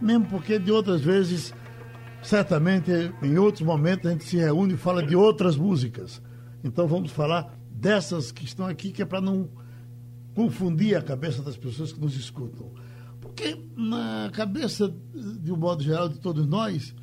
Mesmo 0.00 0.26
porque 0.26 0.58
de 0.58 0.72
outras 0.72 1.00
vezes, 1.00 1.54
certamente 2.22 2.90
em 3.22 3.38
outros 3.38 3.62
momentos, 3.62 4.06
a 4.06 4.12
gente 4.12 4.24
se 4.24 4.36
reúne 4.36 4.74
e 4.74 4.76
fala 4.76 5.02
de 5.02 5.14
outras 5.14 5.56
músicas. 5.56 6.22
Então 6.64 6.86
vamos 6.86 7.10
falar 7.10 7.54
dessas 7.70 8.32
que 8.32 8.44
estão 8.44 8.66
aqui, 8.66 8.90
que 8.90 9.02
é 9.02 9.06
para 9.06 9.20
não 9.20 9.48
confundir 10.34 10.96
a 10.96 11.02
cabeça 11.02 11.42
das 11.42 11.56
pessoas 11.56 11.92
que 11.92 12.00
nos 12.00 12.16
escutam. 12.16 12.72
Porque 13.20 13.58
na 13.76 14.30
cabeça, 14.32 14.92
de 15.14 15.52
um 15.52 15.56
modo 15.56 15.82
geral, 15.82 16.08
de 16.08 16.18
todos 16.18 16.46
nós, 16.46 16.94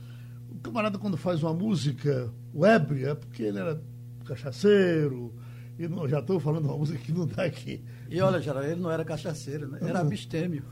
o 0.50 0.56
camarada 0.60 0.98
quando 0.98 1.18
faz 1.18 1.44
uma 1.44 1.54
música 1.54 2.34
web 2.54 3.04
é 3.04 3.14
porque 3.14 3.44
ele 3.44 3.60
era 3.60 3.82
cachaceiro, 4.26 5.34
e 5.80 5.88
não, 5.88 6.08
já 6.08 6.20
estou 6.20 6.40
falando 6.40 6.66
uma 6.66 6.78
música 6.78 6.98
que 6.98 7.12
não 7.12 7.26
está 7.26 7.44
aqui. 7.44 7.84
E 8.10 8.20
olha, 8.20 8.42
Geraldo, 8.42 8.68
ele 8.68 8.82
não 8.82 8.92
era 8.92 9.06
cachaceiro, 9.06 9.68
né? 9.68 9.80
era 9.82 10.00
abstêmio. 10.00 10.64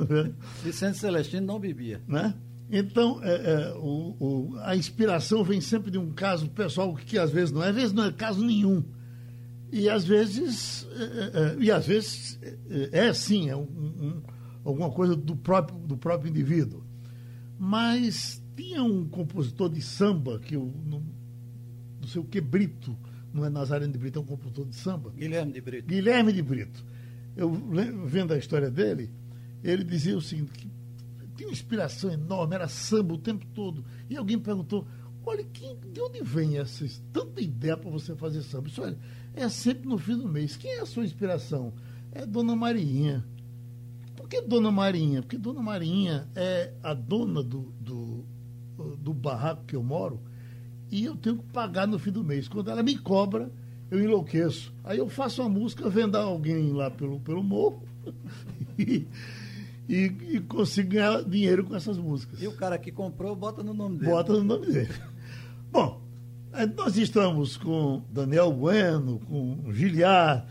Vicente 0.62 0.98
Celestino 0.98 1.46
não 1.46 1.58
bebia. 1.58 2.02
Né? 2.06 2.34
Então, 2.70 3.20
é, 3.22 3.32
é, 3.34 3.72
o, 3.76 4.16
o, 4.20 4.56
a 4.60 4.76
inspiração 4.76 5.42
vem 5.42 5.60
sempre 5.60 5.90
de 5.90 5.98
um 5.98 6.10
caso 6.12 6.48
pessoal 6.50 6.94
que 6.94 7.18
às 7.18 7.30
vezes 7.30 7.50
não 7.50 7.62
é, 7.62 7.68
às 7.70 7.74
vezes 7.74 7.92
não 7.92 8.04
é 8.04 8.12
caso 8.12 8.44
nenhum. 8.44 8.84
E 9.70 9.88
às 9.88 10.04
vezes, 10.04 10.86
é, 10.92 11.02
é 11.02 11.56
e 11.58 11.70
às 11.70 11.86
vezes 11.86 12.38
é, 12.92 13.06
é 13.08 13.14
sim, 13.14 13.48
é 13.48 13.56
um, 13.56 13.62
um, 13.62 14.22
alguma 14.64 14.90
coisa 14.90 15.16
do 15.16 15.34
próprio, 15.34 15.78
do 15.78 15.96
próprio 15.96 16.28
indivíduo. 16.28 16.84
Mas 17.58 18.42
tinha 18.54 18.82
um 18.82 19.08
compositor 19.08 19.70
de 19.70 19.80
samba, 19.80 20.38
que 20.38 20.56
eu 20.56 20.74
não, 20.84 21.02
não 22.00 22.08
sei 22.08 22.20
o 22.20 22.24
que, 22.24 22.40
Brito, 22.40 22.96
não 23.32 23.44
é 23.44 23.50
Nazareno 23.50 23.92
de 23.92 23.98
Brito, 23.98 24.18
é 24.18 24.22
um 24.22 24.26
compositor 24.26 24.66
de 24.66 24.76
samba. 24.76 25.10
Guilherme 25.10 25.52
de 25.52 25.60
Brito. 25.60 25.88
Guilherme 25.88 26.32
de 26.32 26.42
Brito. 26.42 26.84
Eu 27.36 27.50
vendo 28.06 28.34
a 28.34 28.38
história 28.38 28.70
dele, 28.70 29.10
ele 29.64 29.84
dizia 29.84 30.16
o 30.16 30.20
seguinte, 30.20 30.52
que 30.52 30.70
tinha 31.34 31.48
uma 31.48 31.52
inspiração 31.52 32.10
enorme, 32.10 32.54
era 32.54 32.68
samba 32.68 33.14
o 33.14 33.18
tempo 33.18 33.46
todo. 33.54 33.84
E 34.10 34.16
alguém 34.16 34.38
perguntou, 34.38 34.86
olha, 35.24 35.44
quem, 35.44 35.78
de 35.92 36.00
onde 36.00 36.22
vem 36.22 36.58
essa 36.58 36.84
tanta 37.12 37.40
ideia 37.40 37.76
para 37.76 37.90
você 37.90 38.14
fazer 38.14 38.42
samba? 38.42 38.68
Isso, 38.68 38.82
olha, 38.82 38.98
é 39.34 39.48
sempre 39.48 39.88
no 39.88 39.96
fim 39.96 40.16
do 40.16 40.28
mês. 40.28 40.56
Quem 40.56 40.72
é 40.72 40.80
a 40.80 40.86
sua 40.86 41.04
inspiração? 41.04 41.72
É 42.12 42.26
Dona 42.26 42.54
Marinha. 42.54 43.24
Por 44.14 44.28
que 44.28 44.42
Dona 44.42 44.70
Marinha? 44.70 45.22
Porque 45.22 45.38
Dona 45.38 45.62
Marinha 45.62 46.28
é 46.34 46.74
a 46.82 46.92
dona 46.92 47.42
do, 47.42 47.72
do, 47.80 48.26
do 48.98 49.14
barraco 49.14 49.64
que 49.64 49.74
eu 49.74 49.82
moro, 49.82 50.20
e 50.92 51.06
eu 51.06 51.16
tenho 51.16 51.38
que 51.38 51.44
pagar 51.44 51.88
no 51.88 51.98
fim 51.98 52.12
do 52.12 52.22
mês. 52.22 52.46
Quando 52.46 52.70
ela 52.70 52.82
me 52.82 52.98
cobra, 52.98 53.50
eu 53.90 53.98
enlouqueço. 53.98 54.72
Aí 54.84 54.98
eu 54.98 55.08
faço 55.08 55.40
uma 55.40 55.48
música, 55.48 55.88
vendo 55.88 56.16
alguém 56.16 56.70
lá 56.70 56.90
pelo, 56.90 57.18
pelo 57.18 57.42
morro 57.42 57.82
e, 58.78 59.06
e, 59.88 60.12
e, 60.34 60.40
consigo 60.40 60.90
ganhar 60.90 61.24
dinheiro 61.24 61.64
com 61.64 61.74
essas 61.74 61.96
músicas. 61.96 62.42
E 62.42 62.46
o 62.46 62.52
cara 62.52 62.76
que 62.76 62.92
comprou, 62.92 63.34
bota 63.34 63.62
no 63.62 63.72
nome 63.72 63.96
dele. 63.96 64.10
Bota 64.12 64.34
no 64.34 64.44
nome 64.44 64.66
dele. 64.66 64.92
Bom, 65.72 66.02
eh, 66.52 66.66
nós 66.66 66.98
estamos 66.98 67.56
com 67.56 68.02
Daniel 68.12 68.52
Bueno, 68.52 69.18
com 69.20 69.72
Giliar. 69.72 70.46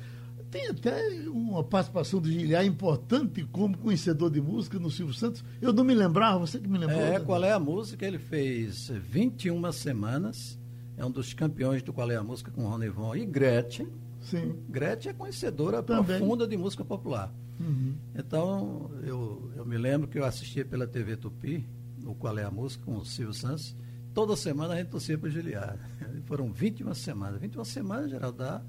Tem 0.51 0.67
até 0.67 1.09
uma 1.29 1.63
participação 1.63 2.19
do 2.19 2.29
Giliar 2.29 2.65
importante 2.65 3.45
como 3.53 3.77
conhecedor 3.77 4.29
de 4.29 4.41
música 4.41 4.77
no 4.77 4.91
Silvio 4.91 5.15
Santos. 5.15 5.41
Eu 5.61 5.71
não 5.71 5.85
me 5.85 5.95
lembrava, 5.95 6.39
você 6.39 6.59
que 6.59 6.67
me 6.67 6.77
lembrou. 6.77 6.99
É, 6.99 7.21
qual 7.21 7.41
é 7.41 7.53
a 7.53 7.59
música? 7.59 8.05
Ele 8.05 8.19
fez 8.19 8.89
21 8.89 9.71
semanas. 9.71 10.59
É 10.97 11.05
um 11.05 11.09
dos 11.09 11.33
campeões 11.33 11.81
do 11.81 11.93
Qual 11.93 12.11
é 12.11 12.17
a 12.17 12.23
Música 12.23 12.51
com 12.51 12.67
Ronivon 12.67 13.15
e 13.15 13.25
Gretchen. 13.25 13.87
Sim. 14.19 14.55
Gretchen 14.69 15.11
é 15.11 15.13
conhecedora 15.13 15.81
Também. 15.81 16.17
profunda 16.17 16.45
de 16.45 16.57
música 16.57 16.83
popular. 16.83 17.33
Uhum. 17.57 17.95
Então, 18.13 18.91
eu, 19.03 19.51
eu 19.55 19.65
me 19.65 19.77
lembro 19.77 20.07
que 20.07 20.19
eu 20.19 20.25
assistia 20.25 20.65
pela 20.65 20.85
TV 20.85 21.15
Tupi, 21.15 21.65
o 22.05 22.13
Qual 22.13 22.37
é 22.37 22.43
a 22.43 22.51
Música, 22.51 22.83
com 22.83 22.97
o 22.97 23.05
Silvio 23.05 23.33
Santos. 23.33 23.73
Toda 24.13 24.35
semana 24.35 24.73
a 24.73 24.77
gente 24.77 24.89
torcia 24.89 25.17
para 25.17 25.27
o 25.27 25.31
Giliar. 25.31 25.79
Foram 26.25 26.51
21 26.51 26.93
semanas. 26.93 27.39
21 27.39 27.63
semanas, 27.63 28.11
geral, 28.11 28.33
dá 28.33 28.61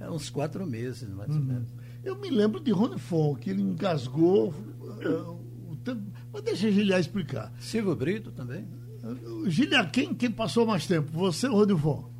é 0.00 0.10
uns 0.10 0.30
quatro 0.30 0.66
meses, 0.66 1.08
mais 1.14 1.30
uhum. 1.30 1.36
ou 1.36 1.42
menos. 1.42 1.74
Eu 2.04 2.16
me 2.16 2.30
lembro 2.30 2.60
de 2.60 2.70
Rony 2.70 2.98
Fon, 2.98 3.34
que 3.34 3.50
ele 3.50 3.62
engasgou 3.62 4.48
uh, 4.48 5.38
o 5.70 5.76
tempo. 5.76 6.02
Mas 6.32 6.42
deixa 6.42 6.70
Giliar 6.70 7.00
explicar. 7.00 7.52
Silvio 7.58 7.96
Brito 7.96 8.30
também. 8.30 8.68
Uh, 9.02 9.48
Giliar, 9.48 9.90
quem, 9.90 10.14
quem 10.14 10.30
passou 10.30 10.66
mais 10.66 10.86
tempo? 10.86 11.10
Você 11.12 11.48
ou 11.48 11.56
Rony 11.56 11.78
Fon? 11.78 12.16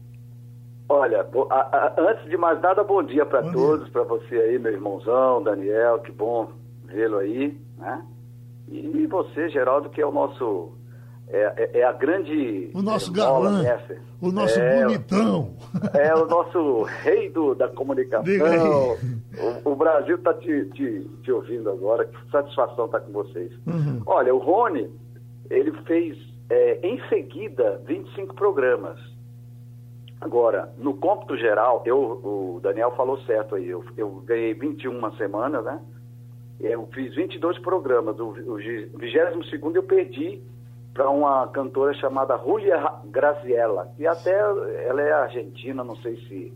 Olha, 0.88 1.28
a, 1.50 1.54
a, 1.54 1.94
antes 1.98 2.30
de 2.30 2.36
mais 2.36 2.60
nada, 2.60 2.84
bom 2.84 3.02
dia 3.02 3.26
para 3.26 3.42
todos, 3.50 3.88
para 3.88 4.04
você 4.04 4.36
aí, 4.36 4.58
meu 4.58 4.72
irmãozão, 4.72 5.42
Daniel, 5.42 5.98
que 5.98 6.12
bom 6.12 6.52
vê-lo 6.84 7.18
aí, 7.18 7.60
né? 7.76 8.06
E 8.68 9.06
você, 9.06 9.48
Geraldo, 9.48 9.90
que 9.90 10.00
é 10.00 10.06
o 10.06 10.12
nosso 10.12 10.72
é, 11.28 11.52
é, 11.56 11.80
é, 11.80 11.84
a 11.84 11.92
grande. 11.92 12.70
O 12.72 12.80
nosso 12.82 13.12
galã. 13.12 13.62
O 14.20 14.30
nosso 14.30 14.58
é, 14.60 14.84
bonitão. 14.84 15.56
É 15.92 16.14
o 16.14 16.26
nosso 16.26 16.82
rei 16.82 17.28
do, 17.30 17.54
da 17.54 17.68
comunicação. 17.68 18.96
O, 19.64 19.72
o, 19.72 19.76
Brasil 19.76 20.16
está 20.16 20.32
te, 20.34 20.66
te, 20.66 21.00
te, 21.22 21.32
ouvindo 21.32 21.68
agora. 21.68 22.04
Que 22.04 22.30
satisfação 22.30 22.86
estar 22.86 23.00
tá 23.00 23.06
com 23.06 23.12
vocês. 23.12 23.52
Uhum. 23.66 24.02
Olha, 24.06 24.34
o 24.34 24.38
Rony, 24.38 24.88
ele 25.50 25.72
fez 25.82 26.16
é, 26.48 26.78
em 26.86 27.00
seguida 27.08 27.82
25 27.84 28.34
programas. 28.34 28.98
Agora, 30.20 30.72
no 30.78 30.94
cômputo 30.94 31.36
geral, 31.36 31.82
eu, 31.84 31.98
o 31.98 32.60
Daniel 32.62 32.92
falou 32.92 33.20
certo 33.22 33.56
aí. 33.56 33.68
Eu, 33.68 33.84
eu 33.96 34.22
ganhei 34.24 34.54
21 34.54 35.12
semanas, 35.16 35.64
né? 35.64 35.80
Eu 36.60 36.88
fiz 36.94 37.14
22 37.16 37.58
programas. 37.58 38.18
O, 38.20 38.28
o 38.28 38.56
22 38.56 39.74
eu 39.74 39.82
perdi 39.82 40.40
para 40.96 41.10
uma 41.10 41.46
cantora 41.48 41.92
chamada 41.94 42.38
Julia 42.38 42.82
Graziella, 43.04 43.92
e 43.98 44.06
até 44.06 44.32
ela 44.32 45.02
é 45.02 45.12
argentina, 45.12 45.84
não 45.84 45.94
sei 45.96 46.16
se 46.26 46.52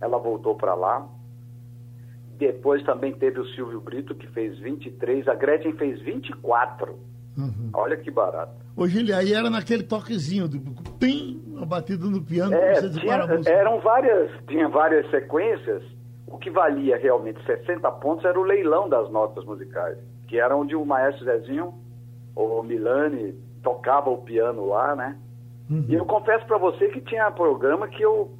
ela 0.00 0.18
voltou 0.18 0.56
para 0.56 0.74
lá. 0.74 1.06
Depois 2.36 2.82
também 2.82 3.12
teve 3.12 3.38
o 3.38 3.46
Silvio 3.54 3.80
Brito, 3.80 4.12
que 4.16 4.26
fez 4.26 4.58
23, 4.58 5.28
a 5.28 5.34
Gretchen 5.36 5.74
fez 5.74 6.02
24. 6.02 6.98
Uhum. 7.38 7.70
Olha 7.72 7.96
que 7.96 8.10
barato. 8.10 8.52
Hoje 8.76 8.98
ele 8.98 9.12
aí 9.12 9.32
era 9.32 9.48
naquele 9.48 9.84
toquezinho, 9.84 10.48
do 10.48 10.58
pim, 10.98 11.56
a 11.60 11.64
batida 11.64 12.04
no 12.04 12.20
piano, 12.20 12.52
é, 12.52 12.72
tinha, 12.88 13.14
eram 13.46 13.78
várias, 13.78 14.32
tinha 14.48 14.68
várias 14.68 15.08
sequências. 15.10 15.84
O 16.26 16.36
que 16.36 16.50
valia 16.50 16.96
realmente 16.96 17.40
60 17.46 17.88
pontos 17.92 18.24
era 18.24 18.38
o 18.38 18.42
leilão 18.42 18.88
das 18.88 19.08
notas 19.10 19.44
musicais, 19.44 19.96
que 20.26 20.40
era 20.40 20.56
onde 20.56 20.74
o 20.74 20.84
maestro 20.84 21.24
Zezinho, 21.24 21.74
ou 22.34 22.60
Milani, 22.64 23.36
tocava 23.64 24.10
o 24.10 24.18
piano 24.18 24.66
lá, 24.66 24.94
né? 24.94 25.16
Uhum. 25.68 25.86
E 25.88 25.94
eu 25.94 26.04
confesso 26.04 26.46
para 26.46 26.58
você 26.58 26.88
que 26.88 27.00
tinha 27.00 27.30
programa 27.30 27.88
que 27.88 28.02
eu 28.02 28.30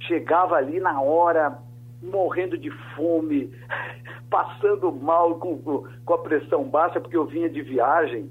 chegava 0.00 0.56
ali 0.56 0.80
na 0.80 1.00
hora, 1.00 1.58
morrendo 2.02 2.58
de 2.58 2.70
fome, 2.96 3.52
passando 4.30 4.90
mal 4.90 5.36
com, 5.36 5.58
com 6.04 6.14
a 6.14 6.18
pressão 6.18 6.64
baixa, 6.64 7.00
porque 7.00 7.16
eu 7.16 7.26
vinha 7.26 7.48
de 7.48 7.62
viagem, 7.62 8.30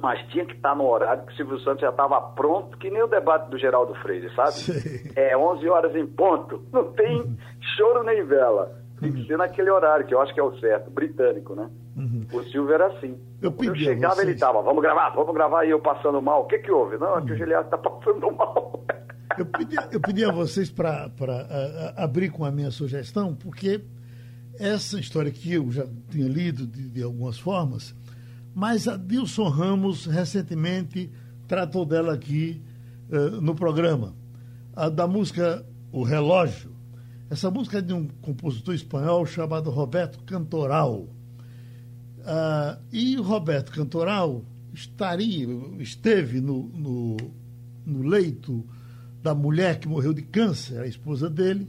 mas 0.00 0.24
tinha 0.28 0.46
que 0.46 0.54
estar 0.54 0.76
no 0.76 0.88
horário 0.88 1.26
que 1.26 1.32
o 1.32 1.36
Silvio 1.36 1.58
Santos 1.60 1.80
já 1.80 1.90
estava 1.90 2.20
pronto, 2.20 2.78
que 2.78 2.90
nem 2.90 3.02
o 3.02 3.08
debate 3.08 3.50
do 3.50 3.58
Geraldo 3.58 3.94
Freire, 3.96 4.32
sabe? 4.34 4.52
Sim. 4.52 5.12
É 5.16 5.36
11 5.36 5.68
horas 5.68 5.94
em 5.96 6.06
ponto, 6.06 6.62
não 6.72 6.92
tem 6.92 7.20
uhum. 7.20 7.36
choro 7.76 8.04
nem 8.04 8.22
vela. 8.24 8.78
Tem 9.00 9.12
que 9.12 9.26
ser 9.26 9.38
naquele 9.38 9.70
horário, 9.70 10.06
que 10.06 10.14
eu 10.14 10.20
acho 10.20 10.34
que 10.34 10.40
é 10.40 10.42
o 10.42 10.58
certo, 10.58 10.90
britânico, 10.90 11.54
né? 11.54 11.70
Uhum. 11.96 12.26
O 12.32 12.42
Silvio 12.44 12.74
era 12.74 12.86
assim. 12.88 13.18
Eu, 13.40 13.52
Quando 13.52 13.68
eu 13.68 13.76
chegava, 13.76 14.22
ele 14.22 14.34
tava, 14.34 14.60
vamos 14.62 14.82
gravar, 14.82 15.10
vamos 15.10 15.34
gravar, 15.34 15.64
e 15.64 15.70
eu 15.70 15.80
passando 15.80 16.20
mal. 16.20 16.42
O 16.42 16.46
que 16.46 16.58
que 16.58 16.70
houve? 16.70 16.96
Não, 16.98 17.18
é 17.18 17.22
que 17.22 17.32
o 17.32 17.36
Giliardo 17.36 17.66
está 17.66 17.78
passando 17.78 18.30
mal. 18.32 18.84
Eu 19.38 19.46
pedi, 19.46 19.76
eu 19.92 20.00
pedi 20.00 20.24
a 20.24 20.32
vocês 20.32 20.68
para 20.68 21.10
abrir 21.96 22.30
com 22.30 22.44
a 22.44 22.50
minha 22.50 22.70
sugestão, 22.70 23.34
porque 23.34 23.80
essa 24.58 24.98
história 24.98 25.30
que 25.30 25.54
eu 25.54 25.70
já 25.70 25.86
tinha 26.10 26.26
lido 26.26 26.66
de, 26.66 26.88
de 26.88 27.02
algumas 27.02 27.38
formas, 27.38 27.94
mas 28.54 28.88
a 28.88 28.96
Dilson 28.96 29.48
Ramos 29.48 30.06
recentemente 30.06 31.12
tratou 31.46 31.86
dela 31.86 32.12
aqui 32.12 32.60
uh, 33.08 33.40
no 33.40 33.54
programa. 33.54 34.14
A 34.74 34.88
da 34.88 35.06
música 35.06 35.64
O 35.92 36.02
Relógio, 36.02 36.67
Essa 37.30 37.50
música 37.50 37.78
é 37.78 37.82
de 37.82 37.92
um 37.92 38.08
compositor 38.22 38.74
espanhol 38.74 39.26
chamado 39.26 39.68
Roberto 39.68 40.22
Cantoral. 40.24 41.08
Ah, 42.24 42.78
e 42.90 43.16
Roberto 43.16 43.70
Cantoral 43.70 44.42
estaria, 44.72 45.46
esteve 45.78 46.40
no, 46.40 46.68
no, 46.68 47.16
no 47.84 48.02
leito 48.02 48.64
da 49.22 49.34
mulher 49.34 49.78
que 49.78 49.86
morreu 49.86 50.14
de 50.14 50.22
câncer, 50.22 50.80
a 50.80 50.86
esposa 50.86 51.28
dele, 51.28 51.68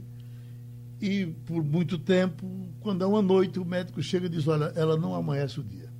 e 1.00 1.26
por 1.44 1.62
muito 1.62 1.98
tempo, 1.98 2.46
quando 2.80 3.04
é 3.04 3.06
uma 3.06 3.22
noite, 3.22 3.58
o 3.58 3.64
médico 3.64 4.02
chega 4.02 4.26
e 4.26 4.28
diz: 4.28 4.46
Olha, 4.46 4.72
ela 4.76 4.96
não 4.96 5.14
amanhece 5.14 5.60
o 5.60 5.62
dia. 5.62 5.90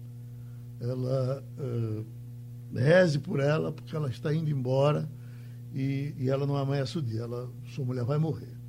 Ela 0.79 1.43
uh, 1.59 2.07
reze 2.75 3.19
por 3.19 3.41
ela, 3.41 3.73
porque 3.73 3.97
ela 3.97 4.09
está 4.09 4.33
indo 4.35 4.51
embora 4.51 5.09
e, 5.75 6.15
e 6.19 6.29
ela 6.29 6.47
não 6.47 6.57
amanhece 6.57 6.99
o 6.99 7.03
dia. 7.03 7.23
Ela, 7.23 7.51
sua 7.75 7.85
mulher 7.85 8.05
vai 8.05 8.19
morrer. 8.19 8.60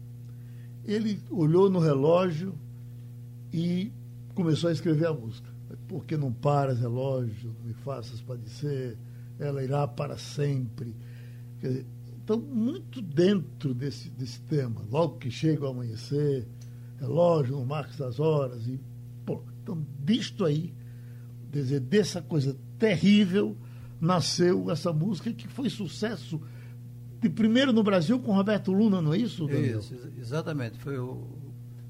Ele 0.85 1.21
olhou 1.29 1.69
no 1.69 1.79
relógio 1.79 2.55
e 3.53 3.91
começou 4.33 4.69
a 4.69 4.73
escrever 4.73 5.07
a 5.07 5.13
música. 5.13 5.49
Por 5.87 6.05
que 6.05 6.17
não 6.17 6.31
paras, 6.31 6.79
relógio? 6.79 7.53
Não 7.59 7.67
me 7.67 7.73
faças 7.73 8.21
padecer. 8.21 8.97
Ela 9.39 9.63
irá 9.63 9.87
para 9.87 10.17
sempre. 10.17 10.95
Dizer, 11.61 11.85
então, 12.23 12.39
muito 12.39 13.01
dentro 13.01 13.73
desse, 13.73 14.09
desse 14.09 14.41
tema. 14.41 14.81
Logo 14.89 15.17
que 15.17 15.29
chega 15.29 15.65
o 15.65 15.69
amanhecer, 15.69 16.47
relógio 16.99 17.57
no 17.57 17.65
marcos 17.65 17.97
das 17.97 18.19
horas. 18.19 18.67
E, 18.67 18.79
pô, 19.25 19.43
então, 19.61 19.85
disto 20.03 20.45
aí, 20.45 20.73
dizer, 21.51 21.79
dessa 21.79 22.21
coisa 22.21 22.57
terrível, 22.79 23.55
nasceu 23.99 24.71
essa 24.71 24.91
música 24.93 25.31
que 25.33 25.47
foi 25.47 25.69
sucesso 25.69 26.41
de 27.21 27.29
primeiro 27.29 27.71
no 27.71 27.83
Brasil 27.83 28.19
com 28.19 28.33
Roberto 28.33 28.71
Luna, 28.71 29.01
não 29.01 29.13
é 29.13 29.17
isso? 29.17 29.45
Daniel? 29.45 29.79
Isso, 29.79 29.95
exatamente. 30.19 30.79
Foi 30.79 30.97
o, 30.97 31.27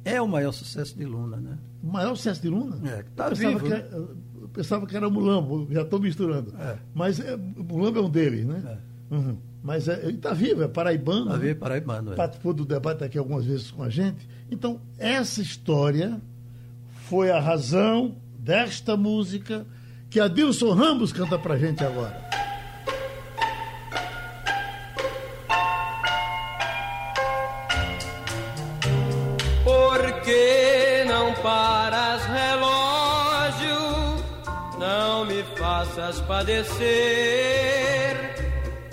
é 0.03 0.21
o 0.21 0.27
maior 0.27 0.51
sucesso 0.51 0.97
de 0.97 1.05
Luna, 1.05 1.37
né? 1.37 1.57
O 1.81 1.87
maior 1.87 2.15
sucesso 2.15 2.41
de 2.41 2.49
Luna? 2.49 2.77
É, 2.83 3.03
tá 3.15 3.29
eu 3.29 3.35
vivo. 3.35 3.63
Que, 3.63 3.69
né? 3.69 3.87
eu 3.91 4.49
pensava 4.51 4.85
que 4.85 4.95
era 4.95 5.09
Mulambo, 5.09 5.67
já 5.71 5.83
estou 5.83 5.99
misturando. 5.99 6.53
É. 6.59 6.77
Mas 6.93 7.19
é, 7.19 7.37
Mulambo 7.37 7.99
é 7.99 8.01
um 8.01 8.09
deles, 8.09 8.45
né? 8.45 8.77
É. 9.11 9.15
Uhum. 9.15 9.37
Mas 9.63 9.87
é, 9.87 9.99
ele 10.03 10.17
está 10.17 10.33
vivo, 10.33 10.63
é 10.63 10.67
paraibano. 10.67 11.27
Está 11.27 11.37
vivo, 11.37 11.59
paraibano. 11.59 12.11
É. 12.11 12.15
Participou 12.15 12.53
do 12.53 12.65
debate 12.65 13.03
aqui 13.03 13.17
algumas 13.17 13.45
vezes 13.45 13.71
com 13.71 13.83
a 13.83 13.89
gente. 13.89 14.27
Então, 14.49 14.81
essa 14.97 15.41
história 15.41 16.19
foi 17.07 17.31
a 17.31 17.39
razão 17.39 18.15
desta 18.37 18.97
música 18.97 19.65
que 20.09 20.19
a 20.19 20.27
Dilson 20.27 20.73
Ramos 20.73 21.13
canta 21.13 21.39
pra 21.39 21.57
gente 21.57 21.83
agora. 21.83 22.29
Faças 35.85 36.21
padecer. 36.21 36.85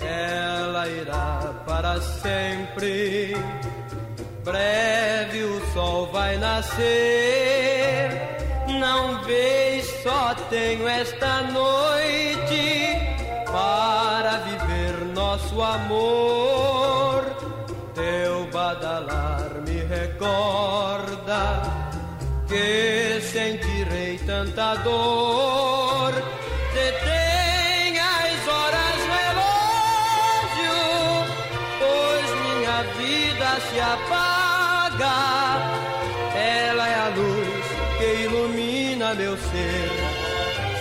Ela 0.01 0.87
irá 0.87 1.63
para 1.65 2.01
sempre. 2.01 3.35
Breve 4.43 5.43
o 5.43 5.73
sol 5.73 6.07
vai 6.11 6.37
nascer 6.37 8.29
não 8.79 9.21
vês, 9.23 9.85
só 10.03 10.33
tenho 10.49 10.87
esta 10.87 11.41
noite 11.41 12.95
para 13.45 14.37
viver 14.37 15.05
nosso 15.13 15.61
amor. 15.61 17.25
Teu 17.93 18.47
badalar 18.51 19.49
me 19.67 19.79
recorda 19.83 21.61
que 22.47 23.19
sentirei 23.21 24.17
tanta 24.19 24.75
dor. 24.75 25.88
Detém 26.73 27.99
as 27.99 28.47
horas, 28.47 28.99
relógio, 29.17 30.77
pois 31.79 32.29
minha 32.41 32.83
vida 32.95 33.49
se 33.71 33.79
apaga. 33.79 35.17
Ela 36.35 36.87
é 36.87 36.95
a 36.95 37.07
luz 37.15 37.65
que 37.97 38.09
ilumina 38.23 39.15
meu 39.15 39.35
ser. 39.35 39.89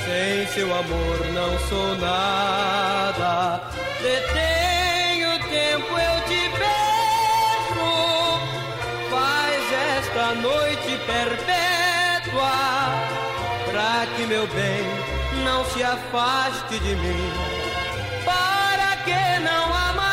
Sem 0.05 0.47
seu 0.55 0.75
amor 0.75 1.27
não 1.33 1.59
sou 1.69 1.97
nada. 1.97 3.63
Detém 4.03 5.27
o 5.27 5.39
tempo, 5.49 5.99
eu 5.99 6.21
te 6.29 6.51
peço. 6.59 7.89
Faz 9.11 9.73
esta 9.97 10.35
noite 10.35 10.99
perpétua, 11.07 12.53
pra 13.71 14.07
que 14.15 14.27
meu 14.27 14.47
bem 14.49 15.18
não 15.49 15.65
se 15.65 15.83
afaste 15.83 16.79
de 16.79 16.95
mim. 16.97 17.33
Para 18.25 18.97
que 19.05 19.41
não 19.41 19.75
seu 19.75 20.08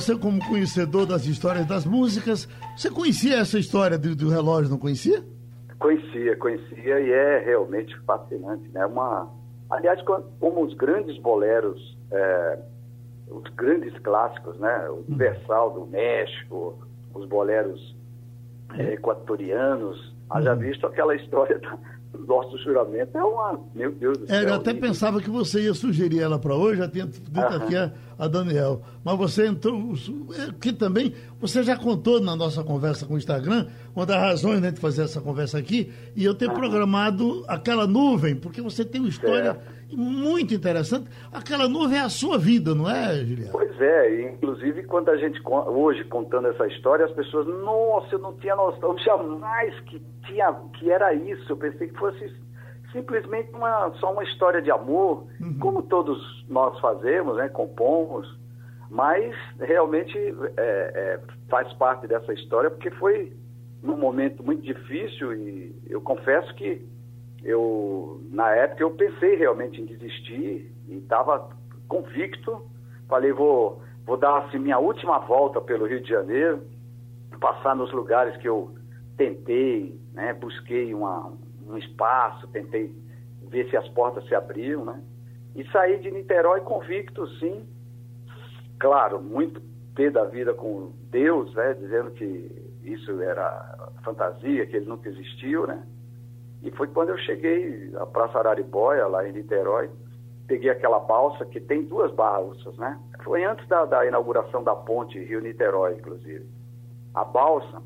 você 0.00 0.16
como 0.16 0.44
conhecedor 0.46 1.06
das 1.06 1.26
histórias 1.26 1.66
das 1.66 1.84
músicas, 1.84 2.48
você 2.74 2.90
conhecia 2.90 3.36
essa 3.38 3.58
história 3.58 3.98
do, 3.98 4.16
do 4.16 4.30
relógio, 4.30 4.70
não 4.70 4.78
conhecia? 4.78 5.22
Conhecia, 5.78 6.36
conhecia 6.36 7.00
e 7.00 7.10
é 7.10 7.38
realmente 7.38 7.96
fascinante, 8.00 8.66
né? 8.70 8.84
Uma, 8.86 9.30
aliás, 9.70 10.00
como 10.02 10.64
os 10.64 10.74
grandes 10.74 11.18
boleros, 11.18 11.96
é, 12.10 12.58
os 13.28 13.44
grandes 13.54 13.96
clássicos, 13.98 14.58
né? 14.58 14.88
O 14.88 14.94
uhum. 14.94 15.04
Universal 15.08 15.70
do 15.72 15.86
México, 15.86 16.78
os 17.14 17.26
boleros 17.26 17.96
é, 18.78 18.94
equatorianos, 18.94 20.14
haja 20.30 20.54
uhum. 20.54 20.58
visto 20.58 20.86
aquela 20.86 21.14
história 21.14 21.58
da, 21.58 21.78
nosso 22.18 22.58
juramento 22.58 23.16
é 23.16 23.22
uma. 23.22 23.60
Meu 23.74 23.92
Deus 23.92 24.18
do 24.18 24.26
céu. 24.26 24.36
É, 24.36 24.44
eu 24.44 24.54
até 24.54 24.74
pensava 24.74 25.20
que 25.20 25.30
você 25.30 25.62
ia 25.62 25.74
sugerir 25.74 26.20
ela 26.20 26.38
para 26.38 26.54
hoje, 26.54 26.78
já 26.78 26.88
tinha 26.88 27.06
dito 27.06 27.38
aqui 27.38 27.76
a, 27.76 27.92
a, 28.18 28.28
Daniel. 28.28 28.82
Mas 29.04 29.16
você 29.16 29.46
entrou. 29.46 29.94
É, 30.36 30.52
que 30.60 30.72
também. 30.72 31.14
Você 31.40 31.62
já 31.62 31.76
contou 31.76 32.20
na 32.20 32.36
nossa 32.36 32.62
conversa 32.62 33.06
com 33.06 33.14
o 33.14 33.18
Instagram, 33.18 33.66
uma 33.94 34.04
das 34.04 34.20
razões 34.20 34.60
né, 34.60 34.70
de 34.70 34.80
fazer 34.80 35.02
essa 35.02 35.20
conversa 35.20 35.58
aqui, 35.58 35.92
e 36.14 36.24
eu 36.24 36.34
ter 36.34 36.50
programado 36.52 37.44
aquela 37.48 37.86
nuvem, 37.86 38.34
porque 38.34 38.60
você 38.60 38.84
tem 38.84 39.00
uma 39.00 39.08
história. 39.08 39.54
Certo 39.54 39.79
muito 39.96 40.54
interessante. 40.54 41.08
Aquela 41.32 41.68
nuvem 41.68 41.98
é 41.98 42.02
a 42.02 42.08
sua 42.08 42.38
vida, 42.38 42.74
não 42.74 42.88
é, 42.88 43.16
Juliano? 43.24 43.52
Pois 43.52 43.80
é, 43.80 44.22
inclusive 44.32 44.82
quando 44.84 45.08
a 45.10 45.16
gente, 45.16 45.40
hoje 45.46 46.04
contando 46.04 46.48
essa 46.48 46.66
história, 46.66 47.04
as 47.04 47.12
pessoas, 47.12 47.46
nossa, 47.46 48.14
eu 48.14 48.18
não 48.18 48.32
tinha 48.34 48.54
noção 48.56 48.96
jamais 48.98 49.78
que, 49.80 50.00
tinha, 50.26 50.52
que 50.78 50.90
era 50.90 51.14
isso. 51.14 51.52
Eu 51.52 51.56
pensei 51.56 51.88
que 51.88 51.98
fosse 51.98 52.32
simplesmente 52.92 53.50
uma, 53.52 53.92
só 54.00 54.12
uma 54.12 54.24
história 54.24 54.60
de 54.60 54.70
amor, 54.70 55.26
uhum. 55.40 55.58
como 55.58 55.82
todos 55.82 56.18
nós 56.48 56.78
fazemos, 56.80 57.36
né, 57.36 57.48
compomos. 57.48 58.38
Mas 58.90 59.34
realmente 59.60 60.18
é, 60.56 60.58
é, 60.58 61.20
faz 61.48 61.72
parte 61.74 62.08
dessa 62.08 62.32
história, 62.32 62.70
porque 62.70 62.90
foi 62.90 63.32
num 63.82 63.96
momento 63.96 64.42
muito 64.42 64.62
difícil 64.62 65.32
e 65.34 65.74
eu 65.88 66.00
confesso 66.00 66.52
que 66.54 66.84
eu, 67.42 68.20
na 68.30 68.50
época, 68.54 68.82
eu 68.82 68.90
pensei 68.90 69.36
realmente 69.36 69.80
em 69.80 69.86
desistir 69.86 70.72
e 70.88 70.98
estava 70.98 71.50
convicto. 71.88 72.62
Falei, 73.08 73.32
vou, 73.32 73.82
vou 74.04 74.16
dar 74.16 74.44
assim, 74.44 74.58
minha 74.58 74.78
última 74.78 75.18
volta 75.18 75.60
pelo 75.60 75.86
Rio 75.86 76.00
de 76.00 76.08
Janeiro, 76.08 76.62
passar 77.40 77.74
nos 77.74 77.90
lugares 77.92 78.36
que 78.36 78.48
eu 78.48 78.74
tentei, 79.16 79.98
né, 80.12 80.34
busquei 80.34 80.94
uma, 80.94 81.32
um 81.66 81.76
espaço, 81.76 82.46
tentei 82.48 82.94
ver 83.48 83.68
se 83.68 83.76
as 83.76 83.88
portas 83.88 84.26
se 84.26 84.34
abriam, 84.34 84.84
né? 84.84 85.02
E 85.56 85.64
saí 85.70 85.98
de 85.98 86.10
Niterói 86.10 86.60
convicto, 86.60 87.26
sim. 87.38 87.66
Claro, 88.78 89.20
muito 89.20 89.60
pé 89.94 90.10
da 90.10 90.24
vida 90.24 90.54
com 90.54 90.92
Deus, 91.10 91.52
né? 91.54 91.74
Dizendo 91.74 92.12
que 92.12 92.70
isso 92.84 93.20
era 93.20 93.90
fantasia, 94.04 94.66
que 94.66 94.76
ele 94.76 94.86
nunca 94.86 95.08
existiu, 95.08 95.66
né? 95.66 95.84
E 96.62 96.70
foi 96.72 96.88
quando 96.88 97.10
eu 97.10 97.18
cheguei 97.18 97.90
à 97.96 98.06
Praça 98.06 98.38
Araribóia, 98.38 99.06
lá 99.06 99.26
em 99.26 99.32
Niterói, 99.32 99.90
peguei 100.46 100.70
aquela 100.70 100.98
balsa, 100.98 101.46
que 101.46 101.60
tem 101.60 101.84
duas 101.84 102.12
balsas, 102.12 102.76
né? 102.76 102.98
Foi 103.22 103.44
antes 103.44 103.66
da, 103.68 103.84
da 103.84 104.04
inauguração 104.04 104.62
da 104.62 104.74
ponte 104.74 105.18
Rio-Niterói, 105.18 105.94
inclusive. 105.94 106.46
A 107.14 107.24
balsa, 107.24 107.82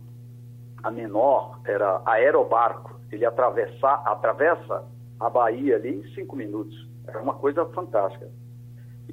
a 0.83 0.91
menor, 0.91 1.61
era 1.67 2.01
aerobarco. 2.07 2.99
Ele 3.13 3.25
atravessa, 3.25 3.89
atravessa 4.07 4.85
a 5.21 5.31
Bahia 5.31 5.77
ali 5.77 6.01
em 6.01 6.15
cinco 6.15 6.35
minutos. 6.35 6.75
Era 7.07 7.21
uma 7.21 7.35
coisa 7.35 7.65
fantástica. 7.67 8.29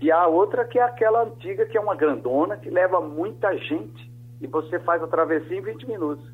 E 0.01 0.11
a 0.11 0.27
outra 0.27 0.65
que 0.65 0.79
é 0.79 0.83
aquela 0.83 1.23
antiga, 1.23 1.65
que 1.65 1.77
é 1.77 1.81
uma 1.81 1.95
grandona, 1.95 2.57
que 2.57 2.69
leva 2.69 3.01
muita 3.01 3.55
gente. 3.57 4.11
E 4.39 4.47
você 4.47 4.79
faz 4.79 5.03
a 5.03 5.07
travessia 5.07 5.57
em 5.57 5.61
20 5.61 5.87
minutos. 5.87 6.25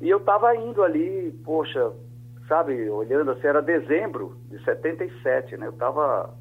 E 0.00 0.08
eu 0.08 0.18
estava 0.18 0.54
indo 0.56 0.82
ali, 0.82 1.30
poxa, 1.44 1.92
sabe, 2.48 2.88
olhando 2.88 3.30
assim, 3.30 3.46
era 3.46 3.62
dezembro 3.62 4.36
de 4.50 4.62
77, 4.64 5.56
né? 5.56 5.66
Eu 5.66 5.72
estava 5.72 6.34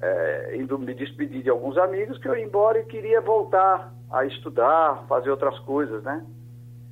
é, 0.00 0.56
indo 0.56 0.78
me 0.78 0.94
despedir 0.94 1.42
de 1.42 1.50
alguns 1.50 1.76
amigos 1.76 2.18
que 2.18 2.28
eu 2.28 2.36
ia 2.36 2.44
embora 2.44 2.80
e 2.80 2.86
queria 2.86 3.20
voltar 3.20 3.94
a 4.10 4.24
estudar, 4.24 5.04
fazer 5.06 5.30
outras 5.30 5.58
coisas, 5.60 6.02
né? 6.02 6.24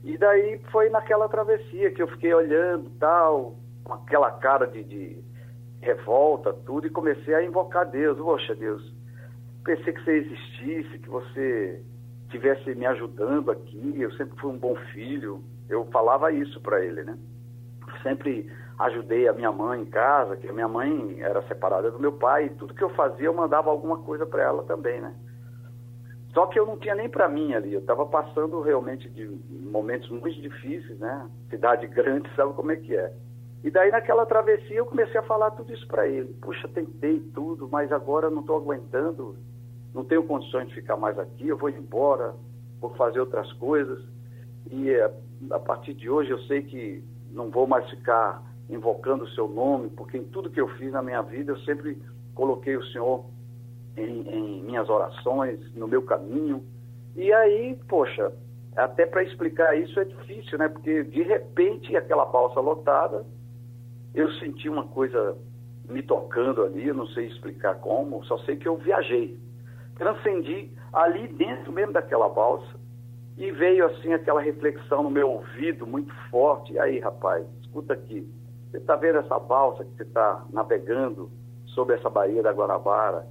E 0.05 0.17
daí 0.19 0.61
foi 0.71 0.89
naquela 0.91 1.29
travessia 1.29 1.91
que 1.91 2.03
eu 2.03 2.09
fiquei 2.09 2.33
olhando 2.33 2.91
tal, 3.01 3.57
com 3.83 3.95
aquela 3.95 4.31
cara 4.31 4.67
de, 4.67 4.85
de 4.85 5.19
revolta, 5.81 6.53
tudo, 6.53 6.87
e 6.87 6.91
comecei 6.91 7.35
a 7.35 7.43
invocar 7.43 7.91
Deus. 7.91 8.19
Poxa, 8.19 8.55
Deus, 8.55 8.93
pensei 9.65 9.93
que 9.93 10.05
você 10.05 10.13
existisse, 10.19 10.99
que 10.99 11.09
você 11.09 11.83
estivesse 12.25 12.75
me 12.75 12.87
ajudando 12.87 13.51
aqui, 13.51 13.95
eu 14.01 14.13
sempre 14.13 14.39
fui 14.39 14.51
um 14.51 14.59
bom 14.59 14.77
filho. 14.93 15.43
Eu 15.69 15.87
falava 15.87 16.31
isso 16.31 16.61
para 16.61 16.85
ele, 16.85 17.03
né? 17.03 17.19
Sempre 18.07 18.49
ajudei 18.79 19.27
a 19.27 19.33
minha 19.33 19.51
mãe 19.51 19.81
em 19.81 19.87
casa, 19.87 20.37
que 20.37 20.49
a 20.49 20.53
minha 20.53 20.69
mãe 20.69 21.21
era 21.21 21.43
separada 21.49 21.91
do 21.91 21.99
meu 21.99 22.13
pai, 22.13 22.47
e 22.47 22.51
tudo 22.51 22.75
que 22.75 22.85
eu 22.85 22.91
fazia 22.91 23.27
eu 23.27 23.35
mandava 23.35 23.69
alguma 23.71 23.99
coisa 23.99 24.25
para 24.25 24.43
ela 24.43 24.63
também, 24.63 25.01
né? 25.01 25.13
Só 26.33 26.47
que 26.47 26.61
eu 26.61 26.67
não 26.67 26.77
tinha 26.77 26.95
nem 26.95 27.09
para 27.09 27.29
mim 27.29 27.55
ali, 27.55 27.73
eu 27.73 27.81
estava 27.81 28.05
passando 28.07 28.61
realmente 28.61 29.09
de 29.09 29.27
momentos 29.51 30.09
muito 30.11 30.41
difíceis, 30.41 30.99
né? 30.99 31.29
Cidade 31.51 31.87
grande, 31.89 32.33
sabe 32.37 32.53
como 32.53 32.71
é 32.71 32.77
que 32.77 32.95
é. 32.95 33.13
E 33.65 33.71
daí 33.71 33.91
naquela 33.91 34.27
travessia 34.27 34.77
eu 34.77 34.87
comecei 34.87 35.19
a 35.19 35.23
falar 35.23 35.51
tudo 35.53 35.73
isso 35.73 35.87
para 35.89 36.07
ele. 36.07 36.33
Puxa, 36.35 36.69
tentei 36.69 37.21
tudo, 37.35 37.69
mas 37.73 37.91
agora 37.91 38.31
não 38.31 38.41
estou 38.41 38.57
aguentando, 38.57 39.37
não 39.95 40.05
tenho 40.05 40.23
condições 40.25 40.69
de 40.69 40.75
ficar 40.75 40.97
mais 40.97 41.19
aqui, 41.19 41.49
eu 41.49 41.57
vou 41.57 41.71
embora, 41.71 42.35
vou 42.81 42.95
fazer 42.95 43.19
outras 43.19 43.51
coisas. 43.55 44.05
E 44.71 44.91
eh, 44.91 45.11
a 45.51 45.59
partir 45.59 45.95
de 45.95 46.11
hoje 46.11 46.31
eu 46.31 46.39
sei 46.41 46.63
que 46.63 47.03
não 47.37 47.51
vou 47.51 47.67
mais 47.67 47.89
ficar 47.91 48.43
invocando 48.69 49.25
o 49.25 49.29
seu 49.31 49.47
nome, 49.47 49.91
porque 49.91 50.17
em 50.17 50.25
tudo 50.25 50.51
que 50.51 50.61
eu 50.61 50.67
fiz 50.77 50.91
na 50.91 51.03
minha 51.03 51.23
vida 51.23 51.53
eu 51.53 51.59
sempre 51.61 51.97
coloquei 52.35 52.77
o 52.77 52.85
Senhor 52.87 53.25
em, 53.97 54.29
em 54.29 54.63
minhas 54.63 54.89
orações, 54.89 55.61
no 55.75 55.87
meu 55.87 56.03
caminho. 56.03 56.65
E 57.15 57.33
aí, 57.33 57.79
poxa, 57.89 58.33
até 58.75 59.07
para 59.07 59.23
explicar 59.23 59.79
isso 59.79 60.01
é 60.01 60.05
difícil, 60.05 60.59
né? 60.59 60.69
Porque 60.69 61.05
de 61.05 61.23
repente 61.23 61.97
aquela 61.97 62.25
balsa 62.25 62.59
lotada, 62.59 63.25
eu 64.15 64.31
senti 64.33 64.69
uma 64.69 64.89
coisa 64.89 65.37
me 65.89 66.03
tocando 66.03 66.65
ali, 66.65 66.89
eu 66.89 66.95
não 66.95 67.07
sei 67.09 67.27
explicar 67.27 67.77
como, 67.77 68.25
só 68.25 68.39
sei 68.39 68.57
que 68.57 68.67
eu 68.67 68.77
viajei. 68.77 69.39
Transcendi 69.95 70.71
ali 70.93 71.29
dentro 71.29 71.73
mesmo 71.73 71.93
daquela 71.93 72.29
balsa 72.29 72.86
e 73.37 73.51
veio 73.51 73.87
assim 73.87 74.13
aquela 74.15 74.41
reflexão 74.41 75.03
no 75.03 75.11
meu 75.11 75.31
ouvido 75.31 75.87
muito 75.87 76.13
forte. 76.31 76.73
E 76.73 76.79
aí, 76.79 76.99
rapaz, 76.99 77.47
escuta 77.61 77.93
aqui. 77.93 78.27
Você 78.71 78.79
está 78.79 78.97
vendo 78.97 79.19
essa 79.19 79.39
balsa 79.39 79.85
que 79.85 79.97
você 79.97 80.03
está 80.03 80.45
navegando 80.51 81.31
sobre 81.67 81.97
essa 81.97 82.09
Baía 82.09 82.43
da 82.43 82.53
Guanabara? 82.53 83.27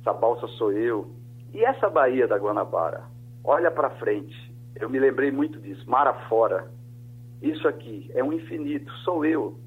Essa 0.00 0.12
balsa 0.12 0.46
sou 0.48 0.72
eu. 0.72 1.10
E 1.52 1.64
essa 1.64 1.90
Baía 1.90 2.26
da 2.26 2.38
Guanabara? 2.38 3.04
Olha 3.44 3.70
para 3.70 3.90
frente. 3.90 4.34
Eu 4.76 4.88
me 4.88 4.98
lembrei 4.98 5.30
muito 5.30 5.60
disso. 5.60 5.88
Mar 5.88 6.06
afora. 6.06 6.70
Isso 7.42 7.68
aqui 7.68 8.10
é 8.14 8.24
um 8.24 8.32
infinito. 8.32 8.90
Sou 9.04 9.24
eu. 9.24 9.58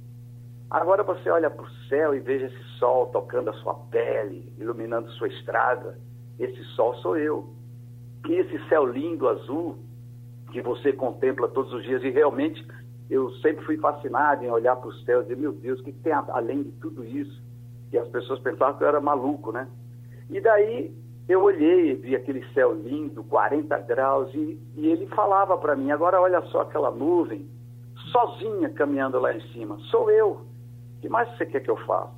Agora 0.69 1.03
você 1.03 1.29
olha 1.29 1.49
para 1.49 1.63
o 1.63 1.71
céu 1.87 2.13
e 2.13 2.19
veja 2.19 2.47
esse 2.47 2.63
sol 2.77 3.07
tocando 3.07 3.51
a 3.51 3.53
sua 3.53 3.75
pele, 3.89 4.51
iluminando 4.57 5.09
sua 5.11 5.27
estrada. 5.27 5.97
Esse 6.37 6.61
sol 6.75 6.95
sou 6.95 7.15
eu. 7.17 7.56
E 8.27 8.33
esse 8.33 8.59
céu 8.67 8.85
lindo, 8.85 9.27
azul, 9.27 9.77
que 10.51 10.61
você 10.61 10.91
contempla 10.91 11.47
todos 11.47 11.71
os 11.73 11.83
dias, 11.83 12.03
e 12.03 12.09
realmente 12.09 12.65
eu 13.09 13.31
sempre 13.35 13.65
fui 13.65 13.77
fascinado 13.77 14.43
em 14.43 14.51
olhar 14.51 14.75
para 14.75 14.89
o 14.89 14.93
céu 14.99 15.19
e 15.19 15.23
dizer, 15.23 15.37
meu 15.37 15.53
Deus, 15.53 15.79
o 15.79 15.83
que 15.83 15.93
tem 15.93 16.11
além 16.11 16.63
de 16.63 16.71
tudo 16.73 17.05
isso? 17.05 17.41
E 17.91 17.97
as 17.97 18.07
pessoas 18.09 18.39
pensavam 18.39 18.77
que 18.77 18.83
eu 18.83 18.87
era 18.87 18.99
maluco, 18.99 19.51
né? 19.51 19.67
E 20.29 20.41
daí 20.41 20.93
eu 21.29 21.41
olhei, 21.41 21.95
vi 21.95 22.15
aquele 22.15 22.45
céu 22.53 22.73
lindo, 22.73 23.23
40 23.23 23.77
graus, 23.79 24.33
e, 24.33 24.59
e 24.75 24.87
ele 24.87 25.07
falava 25.07 25.57
para 25.57 25.75
mim, 25.75 25.91
agora 25.91 26.19
olha 26.19 26.41
só 26.43 26.61
aquela 26.61 26.91
nuvem, 26.91 27.49
sozinha 28.11 28.69
caminhando 28.69 29.19
lá 29.19 29.33
em 29.33 29.41
cima, 29.53 29.77
sou 29.89 30.11
eu. 30.11 30.41
O 30.97 30.99
que 31.01 31.07
mais 31.07 31.29
você 31.37 31.45
quer 31.45 31.61
que 31.61 31.69
eu 31.69 31.77
faça? 31.77 32.11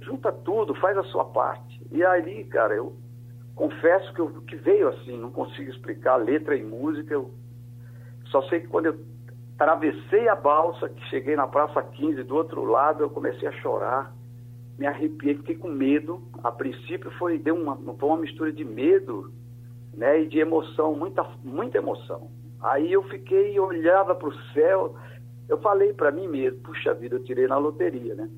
Junta 0.00 0.32
tudo, 0.32 0.74
faz 0.76 0.96
a 0.98 1.04
sua 1.04 1.24
parte. 1.26 1.80
E 1.92 2.04
ali, 2.04 2.44
cara, 2.44 2.74
eu 2.74 2.92
confesso 3.54 4.12
que, 4.14 4.20
eu, 4.20 4.30
que 4.42 4.56
veio 4.56 4.88
assim, 4.88 5.16
não 5.16 5.30
consigo 5.30 5.70
explicar 5.70 6.16
letra 6.16 6.56
e 6.56 6.62
música. 6.62 7.14
Eu 7.14 7.30
só 8.26 8.42
sei 8.48 8.60
que 8.60 8.68
quando 8.68 8.86
eu 8.86 8.98
atravessei 9.58 10.28
a 10.28 10.34
balsa, 10.34 10.88
que 10.88 11.04
cheguei 11.06 11.36
na 11.36 11.46
Praça 11.46 11.82
15 11.82 12.22
do 12.24 12.34
outro 12.34 12.64
lado, 12.64 13.04
eu 13.04 13.10
comecei 13.10 13.46
a 13.46 13.52
chorar, 13.52 14.12
me 14.78 14.86
arrepiei, 14.86 15.36
fiquei 15.36 15.56
com 15.56 15.68
medo. 15.68 16.22
A 16.42 16.50
princípio 16.50 17.10
foi 17.12 17.38
deu 17.38 17.54
uma, 17.54 17.76
foi 17.76 18.08
uma 18.08 18.18
mistura 18.18 18.52
de 18.52 18.64
medo, 18.64 19.32
né, 19.94 20.22
e 20.22 20.26
de 20.26 20.38
emoção, 20.38 20.94
muita 20.94 21.22
muita 21.44 21.78
emoção. 21.78 22.30
Aí 22.60 22.92
eu 22.92 23.02
fiquei 23.04 23.58
olhava 23.58 24.14
para 24.14 24.28
o 24.28 24.34
céu, 24.52 24.96
eu 25.48 25.58
falei 25.58 25.92
para 25.92 26.10
mim 26.10 26.28
mesmo, 26.28 26.60
puxa 26.60 26.94
vida, 26.94 27.16
eu 27.16 27.24
tirei 27.24 27.46
na 27.46 27.58
loteria, 27.58 28.14
né? 28.14 28.30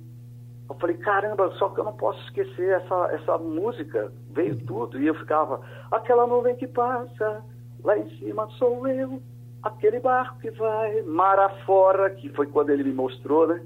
Eu 0.68 0.74
falei, 0.76 0.96
caramba, 0.96 1.50
só 1.58 1.68
que 1.68 1.80
eu 1.80 1.84
não 1.84 1.92
posso 1.92 2.18
esquecer 2.24 2.70
essa, 2.70 3.10
essa 3.12 3.38
música. 3.38 4.10
Veio 4.30 4.56
tudo. 4.64 4.98
E 5.00 5.06
eu 5.06 5.14
ficava, 5.14 5.60
aquela 5.90 6.26
nuvem 6.26 6.56
que 6.56 6.66
passa, 6.66 7.42
lá 7.82 7.98
em 7.98 8.08
cima 8.18 8.48
sou 8.58 8.86
eu, 8.88 9.22
aquele 9.62 10.00
barco 10.00 10.38
que 10.38 10.50
vai 10.50 11.02
mar 11.02 11.38
afora, 11.38 12.10
que 12.10 12.28
foi 12.30 12.46
quando 12.46 12.70
ele 12.70 12.84
me 12.84 12.92
mostrou, 12.92 13.46
né? 13.46 13.62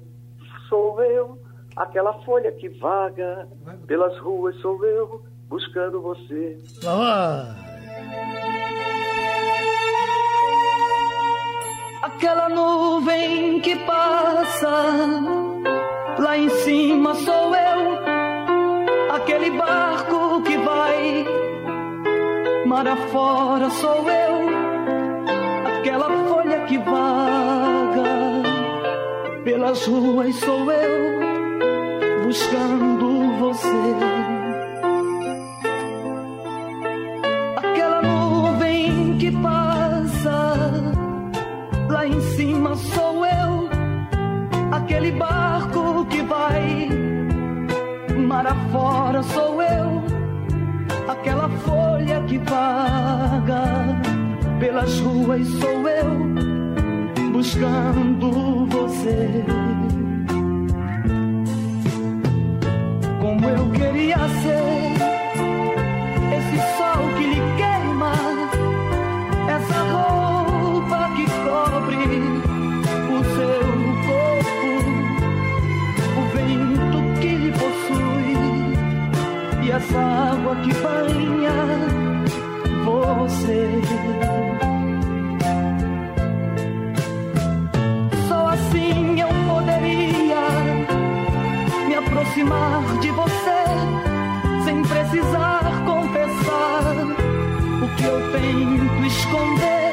Sou 0.68 1.00
eu, 1.02 1.38
aquela 1.76 2.12
folha 2.24 2.50
que 2.52 2.68
vaga 2.68 3.48
pelas 3.86 4.18
ruas, 4.18 4.56
sou 4.56 4.84
eu, 4.84 5.22
buscando 5.48 6.00
você. 6.00 6.58
Ah. 6.86 7.54
Aquela 12.02 12.48
nuvem 12.48 13.60
que 13.60 13.76
passa 13.84 15.47
Lá 16.18 16.36
em 16.36 16.48
cima 16.48 17.14
sou 17.14 17.54
eu, 17.54 17.98
aquele 19.14 19.50
barco 19.50 20.42
que 20.42 20.56
vai. 20.58 21.24
Mar 22.66 22.86
afora 22.88 23.70
sou 23.70 24.04
eu, 24.10 24.48
aquela 25.78 26.10
folha 26.28 26.60
que 26.66 26.76
vaga. 26.78 28.08
Pelas 29.44 29.86
ruas 29.86 30.34
sou 30.36 30.72
eu, 30.72 32.24
buscando 32.24 33.38
você. 33.38 34.28
Passa, 39.42 40.56
lá 41.88 42.04
em 42.04 42.20
cima 42.34 42.74
sou 42.74 43.24
eu, 43.24 43.68
aquele 44.72 45.12
barco 45.12 45.37
Mar 48.38 48.46
afora 48.46 49.20
sou 49.20 49.60
eu, 49.60 50.04
aquela 51.08 51.48
folha 51.66 52.22
que 52.28 52.38
que 52.38 52.38
vaga 52.38 53.64
pelas 54.60 55.00
ruas 55.00 55.44
sou 55.48 55.88
eu 55.88 57.30
buscando 57.32 58.64
você. 58.66 59.44
Como 63.20 63.44
eu 63.44 63.70
queria 63.72 64.18
ser 64.18 65.17
água 79.94 80.56
que 80.56 80.72
banha 80.74 81.52
você. 82.84 83.80
Só 88.28 88.48
assim 88.48 89.20
eu 89.20 89.28
poderia 89.48 90.48
me 91.86 91.94
aproximar 91.94 92.82
de 93.00 93.10
você 93.10 93.64
sem 94.64 94.82
precisar 94.82 95.62
confessar 95.86 96.94
o 97.82 97.96
que 97.96 98.04
eu 98.04 98.32
tento 98.32 99.06
esconder. 99.06 99.92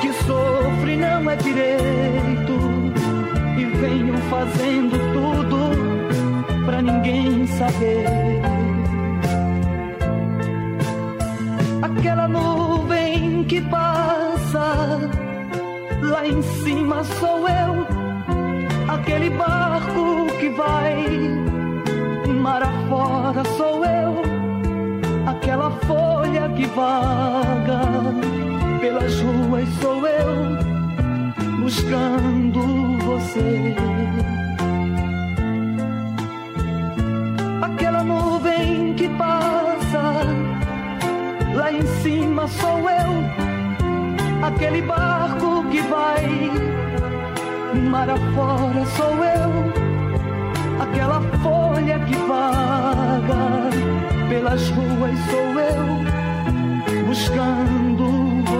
Que 0.00 0.12
sofre 0.24 0.96
não 0.96 1.30
é 1.30 1.36
direito 1.36 2.54
e 3.58 3.64
venho 3.64 4.16
fazendo 4.30 4.87
buscando 31.68 32.62
você. 33.04 33.76
Aquela 37.60 38.02
nuvem 38.02 38.94
que 38.94 39.06
passa 39.10 40.02
lá 41.54 41.70
em 41.70 41.86
cima 42.02 42.48
sou 42.48 42.88
eu, 42.88 43.10
aquele 44.46 44.80
barco 44.80 45.62
que 45.70 45.82
vai 45.82 46.50
mar 47.90 48.08
afora 48.08 48.86
sou 48.96 49.16
eu, 49.38 49.50
aquela 50.80 51.20
folha 51.42 51.98
que 52.06 52.16
vaga 52.32 53.44
pelas 54.30 54.70
ruas 54.70 55.18
sou 55.30 55.50
eu, 55.60 57.04
buscando 57.06 58.17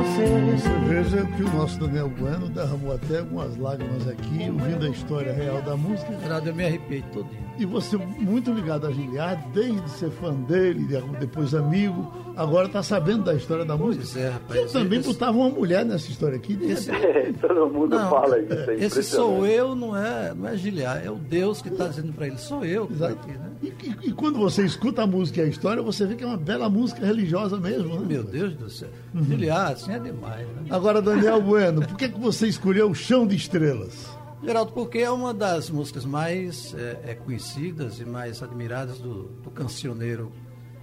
você. 0.08 0.68
Veja 0.88 1.24
que 1.24 1.42
o 1.42 1.52
nosso 1.52 1.78
Daniel 1.78 2.08
Bueno 2.08 2.48
derramou 2.48 2.94
até 2.94 3.18
algumas 3.18 3.56
lágrimas 3.56 4.08
aqui, 4.08 4.50
ouvindo 4.50 4.86
a 4.86 4.88
história 4.88 5.32
real 5.32 5.62
da 5.62 5.76
música. 5.76 6.18
Geraldo, 6.20 6.48
eu 6.48 6.54
me 6.54 6.64
arrepiei 6.64 7.02
todinho. 7.12 7.48
E 7.58 7.64
você 7.64 7.96
muito 7.96 8.52
ligado 8.52 8.86
a 8.86 8.92
Giliard, 8.92 9.42
desde 9.52 9.88
ser 9.90 10.10
fã 10.10 10.32
dele, 10.32 10.86
depois 11.18 11.54
amigo, 11.54 12.27
agora 12.38 12.66
está 12.66 12.82
sabendo 12.82 13.24
da 13.24 13.34
história 13.34 13.64
da 13.64 13.76
música. 13.76 14.04
Pois 14.04 14.16
é, 14.16 14.28
rapaz. 14.30 14.60
Eu 14.60 14.68
também 14.68 14.98
esse, 15.00 15.08
botava 15.08 15.36
uma 15.36 15.50
mulher 15.50 15.84
nessa 15.84 16.08
história 16.10 16.36
aqui. 16.36 16.58
esse. 16.62 16.90
Todo 17.40 17.68
mundo 17.68 17.96
Não, 17.96 18.08
fala 18.10 18.38
isso. 18.40 18.52
É 18.52 18.74
esse 18.76 19.02
sou 19.02 19.46
eu, 19.46 19.74
não 19.74 19.96
é, 19.96 20.32
não 20.34 20.48
é 20.48 20.56
Giliar, 20.56 21.04
é 21.04 21.10
o 21.10 21.16
Deus 21.16 21.60
que 21.60 21.68
está 21.68 21.88
dizendo 21.88 22.12
para 22.12 22.26
ele, 22.28 22.38
sou 22.38 22.64
eu 22.64 22.88
Exato. 22.90 23.12
aqui, 23.14 23.32
né? 23.32 23.50
E, 23.62 23.66
e- 23.66 24.08
e 24.08 24.12
quando 24.12 24.38
você 24.38 24.64
escuta 24.64 25.02
a 25.02 25.06
música 25.06 25.40
e 25.40 25.44
a 25.44 25.46
história, 25.46 25.82
você 25.82 26.06
vê 26.06 26.14
que 26.14 26.22
é 26.24 26.26
uma 26.26 26.36
bela 26.36 26.68
música 26.70 27.04
religiosa 27.04 27.56
mesmo, 27.58 27.98
né? 27.98 28.06
Meu 28.06 28.22
Deus 28.22 28.54
do 28.54 28.70
céu. 28.70 28.88
Uhum. 29.14 29.24
Giliar, 29.24 29.72
assim 29.72 29.92
é 29.92 29.98
demais, 29.98 30.46
né? 30.46 30.62
Agora, 30.70 31.02
Daniel 31.02 31.40
Bueno, 31.42 31.84
por 31.86 31.96
que, 31.96 32.08
que 32.08 32.20
você 32.20 32.46
escolheu 32.46 32.88
o 32.90 32.94
Chão 32.94 33.26
de 33.26 33.34
Estrelas? 33.36 34.06
Geraldo, 34.42 34.70
porque 34.72 34.98
é 34.98 35.10
uma 35.10 35.34
das 35.34 35.68
músicas 35.68 36.04
mais 36.04 36.72
é, 36.78 37.10
é, 37.10 37.14
conhecidas 37.14 37.98
e 37.98 38.04
mais 38.04 38.40
admiradas 38.40 38.98
do, 38.98 39.24
do 39.42 39.50
cancioneiro 39.50 40.30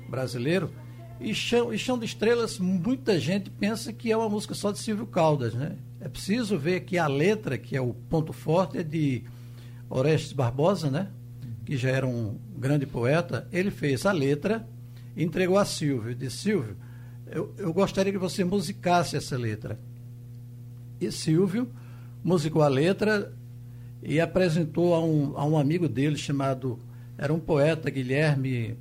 brasileiro. 0.09 0.69
E 1.19 1.33
Chão, 1.33 1.73
e 1.73 1.77
Chão 1.77 1.97
de 1.97 2.05
Estrelas, 2.05 2.59
muita 2.59 3.19
gente 3.19 3.49
pensa 3.49 3.93
que 3.93 4.11
é 4.11 4.17
uma 4.17 4.29
música 4.29 4.53
só 4.53 4.71
de 4.71 4.79
Silvio 4.79 5.07
Caldas, 5.07 5.53
né? 5.53 5.77
É 5.99 6.09
preciso 6.09 6.57
ver 6.57 6.81
que 6.81 6.97
a 6.97 7.07
letra, 7.07 7.57
que 7.57 7.75
é 7.75 7.81
o 7.81 7.93
ponto 7.93 8.33
forte, 8.33 8.77
é 8.77 8.83
de 8.83 9.23
Orestes 9.89 10.33
Barbosa, 10.33 10.91
né? 10.91 11.07
Que 11.65 11.77
já 11.77 11.89
era 11.89 12.05
um 12.05 12.37
grande 12.57 12.85
poeta. 12.85 13.47
Ele 13.51 13.71
fez 13.71 14.05
a 14.05 14.11
letra 14.11 14.67
e 15.15 15.23
entregou 15.23 15.57
a 15.57 15.65
Silvio. 15.65 16.13
Disse, 16.13 16.37
Silvio, 16.37 16.75
eu, 17.27 17.53
eu 17.57 17.73
gostaria 17.73 18.11
que 18.11 18.17
você 18.17 18.43
musicasse 18.43 19.15
essa 19.15 19.37
letra. 19.37 19.79
E 20.99 21.11
Silvio 21.11 21.69
musicou 22.23 22.61
a 22.61 22.67
letra 22.67 23.33
e 24.03 24.19
apresentou 24.19 24.93
a 24.93 25.03
um, 25.03 25.37
a 25.37 25.45
um 25.45 25.57
amigo 25.57 25.87
dele 25.87 26.17
chamado, 26.17 26.77
era 27.17 27.33
um 27.33 27.39
poeta, 27.39 27.89
Guilherme, 27.89 28.77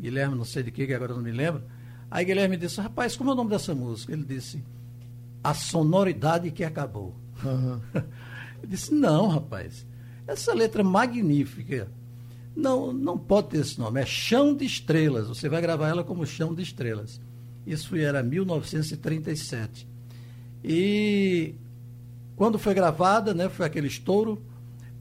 Guilherme 0.00 0.36
não 0.36 0.44
sei 0.44 0.62
de 0.62 0.70
que, 0.70 0.86
que 0.86 0.94
agora 0.94 1.14
não 1.14 1.22
me 1.22 1.32
lembro. 1.32 1.62
Aí 2.10 2.24
Guilherme 2.24 2.56
disse, 2.56 2.80
rapaz, 2.80 3.16
como 3.16 3.30
é 3.30 3.32
o 3.32 3.36
nome 3.36 3.50
dessa 3.50 3.74
música? 3.74 4.12
Ele 4.12 4.24
disse, 4.24 4.62
A 5.42 5.54
Sonoridade 5.54 6.50
que 6.50 6.64
Acabou. 6.64 7.14
Aham. 7.44 7.80
Eu 8.62 8.68
disse, 8.68 8.94
não, 8.94 9.28
rapaz, 9.28 9.86
essa 10.26 10.54
letra 10.54 10.82
magnífica, 10.82 11.88
não, 12.54 12.92
não 12.92 13.18
pode 13.18 13.48
ter 13.48 13.58
esse 13.58 13.78
nome, 13.78 14.00
é 14.00 14.06
Chão 14.06 14.54
de 14.54 14.64
Estrelas, 14.64 15.28
você 15.28 15.48
vai 15.48 15.60
gravar 15.60 15.88
ela 15.88 16.02
como 16.02 16.26
Chão 16.26 16.54
de 16.54 16.62
Estrelas. 16.62 17.20
Isso 17.66 17.94
era 17.96 18.22
1937. 18.22 19.86
E 20.64 21.54
quando 22.34 22.58
foi 22.58 22.72
gravada, 22.72 23.34
né, 23.34 23.48
foi 23.48 23.66
aquele 23.66 23.88
estouro, 23.88 24.42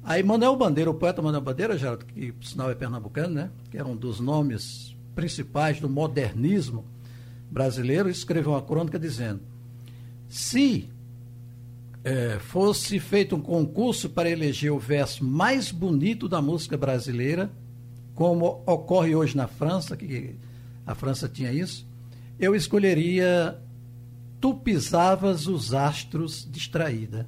aí 0.03 0.21
Manuel 0.21 0.55
Bandeira, 0.55 0.91
o 0.91 0.93
poeta 0.93 1.21
Manuel 1.21 1.41
Bandeira, 1.41 1.77
Geraldo, 1.77 2.05
que 2.05 2.31
por 2.33 2.45
sinal 2.45 2.69
é 2.69 2.75
pernambucano, 2.75 3.33
né, 3.33 3.49
que 3.71 3.77
era 3.77 3.87
um 3.87 3.95
dos 3.95 4.19
nomes 4.19 4.84
principais 5.15 5.79
do 5.79 5.89
modernismo 5.89 6.85
brasileiro, 7.49 8.09
escreveu 8.09 8.51
uma 8.51 8.61
crônica 8.61 8.99
dizendo, 8.99 9.41
se 10.27 10.89
eh, 12.03 12.37
fosse 12.39 12.99
feito 12.99 13.35
um 13.35 13.41
concurso 13.41 14.09
para 14.09 14.29
eleger 14.29 14.71
o 14.71 14.79
verso 14.79 15.23
mais 15.23 15.71
bonito 15.71 16.27
da 16.27 16.41
música 16.41 16.77
brasileira, 16.77 17.49
como 18.13 18.61
ocorre 18.65 19.15
hoje 19.15 19.35
na 19.35 19.47
França, 19.47 19.95
que 19.95 20.35
a 20.85 20.93
França 20.93 21.27
tinha 21.27 21.51
isso, 21.51 21.87
eu 22.39 22.55
escolheria 22.55 23.59
Tu 24.45 24.53
pisavas 24.53 25.47
os 25.47 25.73
astros 25.73 26.47
distraída. 26.49 27.27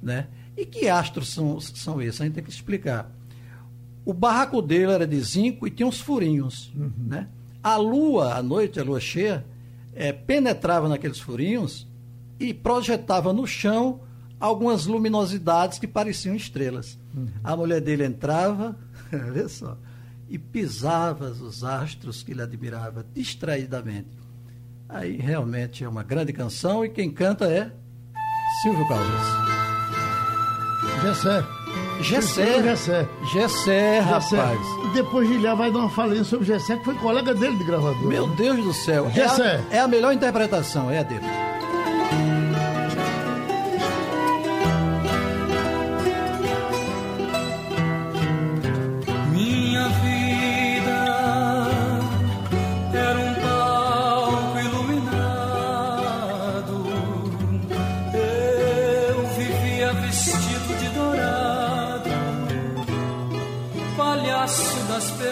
Né? 0.00 0.28
E 0.56 0.64
que 0.64 0.88
astros 0.88 1.32
são, 1.32 1.58
são 1.60 2.00
esses? 2.00 2.20
A 2.20 2.24
gente 2.24 2.34
tem 2.34 2.44
que 2.44 2.50
explicar. 2.50 3.10
O 4.04 4.12
barraco 4.12 4.60
dele 4.60 4.92
era 4.92 5.06
de 5.06 5.18
zinco 5.20 5.66
e 5.66 5.70
tinha 5.70 5.86
uns 5.86 6.00
furinhos. 6.00 6.72
Né? 6.98 7.28
A 7.62 7.76
lua, 7.76 8.34
à 8.34 8.42
noite, 8.42 8.78
a 8.78 8.84
lua 8.84 9.00
cheia, 9.00 9.44
eh, 9.94 10.12
penetrava 10.12 10.88
naqueles 10.88 11.18
furinhos 11.18 11.86
e 12.38 12.52
projetava 12.52 13.32
no 13.32 13.46
chão 13.46 14.00
algumas 14.38 14.84
luminosidades 14.84 15.78
que 15.78 15.86
pareciam 15.86 16.34
estrelas. 16.34 16.98
A 17.42 17.56
mulher 17.56 17.80
dele 17.80 18.04
entrava, 18.04 18.76
vê 19.32 19.48
só, 19.48 19.78
e 20.28 20.38
pisava 20.38 21.30
os 21.30 21.64
astros 21.64 22.22
que 22.22 22.32
ele 22.32 22.42
admirava 22.42 23.06
distraidamente. 23.14 24.08
Aí 24.88 25.16
realmente 25.16 25.82
é 25.82 25.88
uma 25.88 26.02
grande 26.02 26.32
canção 26.32 26.84
e 26.84 26.90
quem 26.90 27.10
canta 27.10 27.46
é 27.46 27.72
Silvio 28.62 28.86
Caldas. 28.86 29.44
Gessé. 31.02 31.63
Gessé. 32.00 32.62
Gessé. 32.62 33.08
Gessé, 33.32 33.98
rapaz. 34.00 34.58
Depois 34.92 35.28
Gilhar 35.28 35.56
vai 35.56 35.70
dar 35.70 35.80
uma 35.80 35.90
falência 35.90 36.24
sobre 36.24 36.46
Gessé, 36.46 36.76
que 36.76 36.84
foi 36.84 36.94
colega 36.94 37.34
dele 37.34 37.56
de 37.56 37.64
gravador. 37.64 38.06
Meu 38.06 38.26
né? 38.26 38.34
Deus 38.36 38.64
do 38.64 38.72
céu. 38.72 39.06
É 39.06 39.10
Gessé. 39.10 39.60
a, 39.70 39.76
é 39.76 39.80
a 39.80 39.88
melhor 39.88 40.12
interpretação, 40.12 40.90
é 40.90 40.98
a 40.98 41.02
dele. 41.02 41.24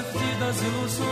leve 0.03 0.67
ilusões, 0.67 1.07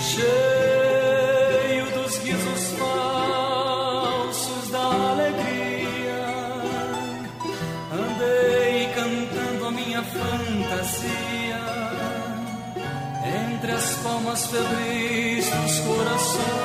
cheio 0.00 1.86
dos 1.92 2.18
guizos 2.18 2.72
falsos 2.78 4.70
da 4.70 4.84
alegria. 5.12 6.24
Andei 7.92 8.88
cantando 8.94 9.66
a 9.66 9.70
minha 9.70 10.02
fantasia 10.02 11.60
entre 13.46 13.72
as 13.72 13.94
palmas 13.96 14.46
febris 14.46 15.48
dos 15.50 15.78
corações. 15.80 16.61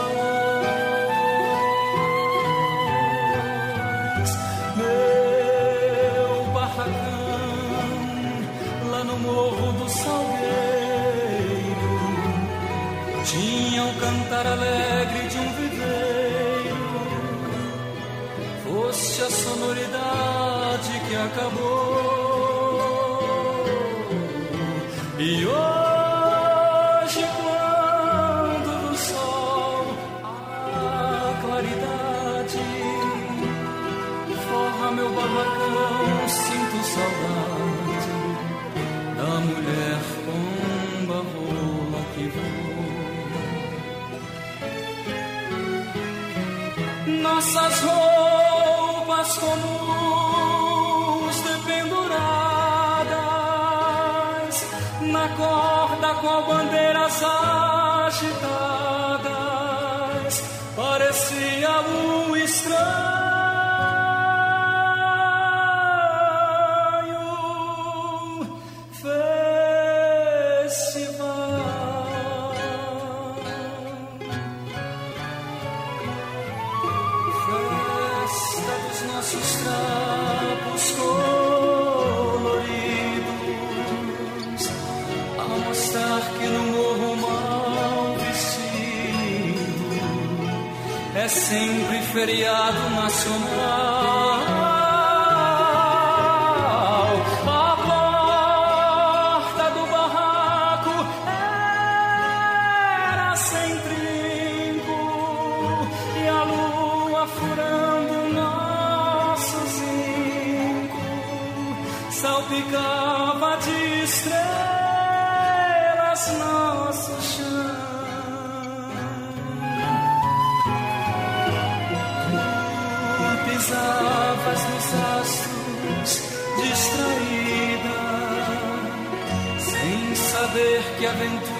Sempre 91.29 92.01
feriado 92.13 92.89
nacional. 92.91 94.36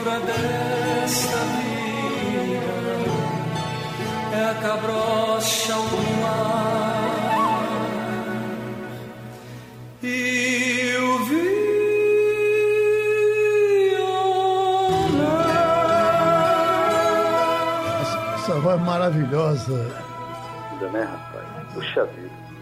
A 0.07 0.15
aventura 0.15 0.19
desta 0.19 1.37
vida 1.37 1.87
é 4.33 4.49
a 4.49 4.55
cabrocha 4.61 5.73
ao 5.73 5.81
luar. 5.81 7.07
E 10.03 10.95
o 10.97 11.17
Essa 18.35 18.59
voz 18.59 18.81
maravilhosa. 18.81 20.07
Né, 20.93 21.03
rapaz? 21.03 21.73
Puxa 21.73 22.05
vida. 22.05 22.56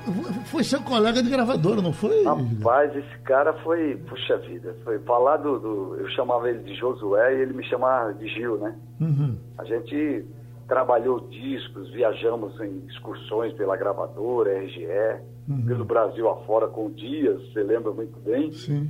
Foi 0.45 0.63
seu 0.63 0.81
colega 0.81 1.21
de 1.21 1.29
gravadora, 1.29 1.81
não 1.81 1.93
foi? 1.93 2.23
Rapaz, 2.23 2.95
esse 2.95 3.17
cara 3.23 3.53
foi, 3.63 3.97
puxa 4.07 4.37
vida, 4.37 4.75
foi 4.83 4.99
falar 4.99 5.37
do, 5.37 5.59
do, 5.59 5.95
Eu 5.99 6.09
chamava 6.09 6.49
ele 6.49 6.59
de 6.59 6.75
Josué 6.75 7.35
e 7.35 7.41
ele 7.41 7.53
me 7.53 7.63
chamava 7.65 8.13
de 8.13 8.27
Gil, 8.27 8.57
né? 8.57 8.75
Uhum. 9.01 9.35
A 9.57 9.63
gente 9.65 10.25
trabalhou 10.67 11.19
discos, 11.29 11.89
viajamos 11.91 12.59
em 12.59 12.83
excursões 12.87 13.53
pela 13.53 13.75
gravadora, 13.77 14.57
RGE, 14.59 15.35
Uhum. 15.47 15.63
pelo 15.63 15.85
Brasil 15.85 16.27
afora 16.27 16.67
com 16.67 16.89
Dias, 16.89 17.39
você 17.53 17.61
lembra 17.61 17.91
muito 17.91 18.19
bem. 18.19 18.51
Sim. 18.51 18.89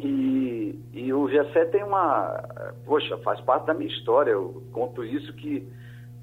E, 0.00 0.78
e 0.92 1.12
o 1.12 1.28
Gessé 1.28 1.66
tem 1.66 1.84
uma. 1.84 2.42
Poxa, 2.84 3.16
faz 3.18 3.40
parte 3.42 3.66
da 3.66 3.74
minha 3.74 3.90
história. 3.90 4.30
Eu 4.32 4.62
conto 4.72 5.04
isso 5.04 5.32
que 5.34 5.66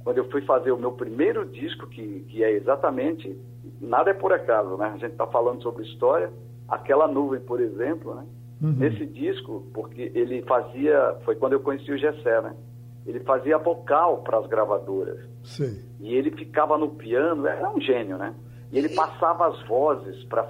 quando 0.04 0.18
eu 0.18 0.30
fui 0.30 0.42
fazer 0.42 0.72
o 0.72 0.78
meu 0.78 0.92
primeiro 0.92 1.46
disco, 1.46 1.88
que, 1.88 2.22
que 2.30 2.44
é 2.44 2.52
exatamente. 2.52 3.38
Nada 3.80 4.12
é 4.12 4.14
por 4.14 4.34
acaso, 4.34 4.78
né? 4.78 4.88
A 4.88 4.98
gente 4.98 5.12
está 5.12 5.28
falando 5.28 5.62
sobre 5.62 5.84
história. 5.84 6.32
Aquela 6.68 7.08
nuvem, 7.08 7.40
por 7.42 7.60
exemplo, 7.60 8.16
né? 8.16 8.26
Uhum. 8.62 8.74
Nesse 8.74 9.06
disco, 9.06 9.68
porque 9.74 10.12
ele 10.14 10.42
fazia. 10.44 11.18
Foi 11.26 11.36
quando 11.36 11.54
eu 11.54 11.60
conheci 11.60 11.92
o 11.92 11.98
Gessé, 11.98 12.42
né? 12.42 12.56
Ele 13.06 13.20
fazia 13.22 13.58
vocal 13.58 14.22
para 14.22 14.38
as 14.38 14.48
gravadoras. 14.48 15.20
Sei. 15.44 15.80
E 16.00 16.16
ele 16.16 16.32
ficava 16.32 16.78
no 16.78 16.90
piano, 16.90 17.48
era 17.48 17.70
um 17.70 17.82
gênio, 17.82 18.18
né? 18.18 18.36
E 18.72 18.78
ele 18.78 18.90
passava 18.90 19.48
as 19.48 19.68
vozes 19.68 20.24
para 20.26 20.46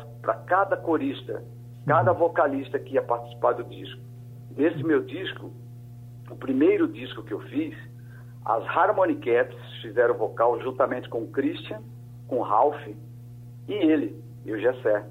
cada 0.46 0.78
corista, 0.78 1.44
cada 1.88 2.12
vocalista 2.12 2.78
que 2.78 2.96
ia 2.96 3.02
participar 3.02 3.54
do 3.54 3.64
disco. 3.64 4.00
Nesse 4.56 4.84
meu 4.84 5.02
disco, 5.02 5.52
o 6.30 6.36
primeiro 6.36 6.88
disco 6.88 7.24
que 7.24 7.34
eu 7.34 7.40
fiz, 7.40 7.76
as 8.46 8.64
Harmony 8.66 9.16
Cats 9.16 9.56
fizeram 9.82 10.16
vocal 10.16 10.60
juntamente 10.62 11.08
com 11.10 11.20
o 11.24 11.28
Christian, 11.28 11.80
com 12.28 12.38
o 12.40 12.42
Ralph 12.44 12.88
e 13.68 13.74
ele, 13.74 14.22
e 14.46 14.52
o 14.52 14.60
Gessé. 14.60 15.06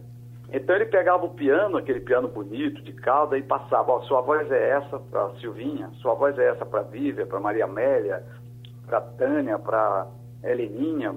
Então 0.53 0.75
ele 0.75 0.87
pegava 0.87 1.25
o 1.25 1.31
piano, 1.31 1.77
aquele 1.77 2.01
piano 2.01 2.27
bonito, 2.27 2.83
de 2.83 2.93
cauda, 2.93 3.39
e 3.39 3.43
passava, 3.43 3.93
ó, 3.93 4.01
sua 4.03 4.21
voz 4.21 4.51
é 4.51 4.71
essa 4.71 4.99
para 4.99 5.31
Silvinha, 5.41 5.91
sua 6.03 6.15
voz 6.15 6.37
é 6.39 6.49
essa 6.49 6.67
para 6.67 6.83
Vívia, 6.83 7.25
para 7.25 7.39
Maria 7.39 7.67
Amélia, 7.67 8.25
para 8.87 9.01
Tânia, 9.01 9.59
para 9.59 10.09
Heleninha. 10.43 11.15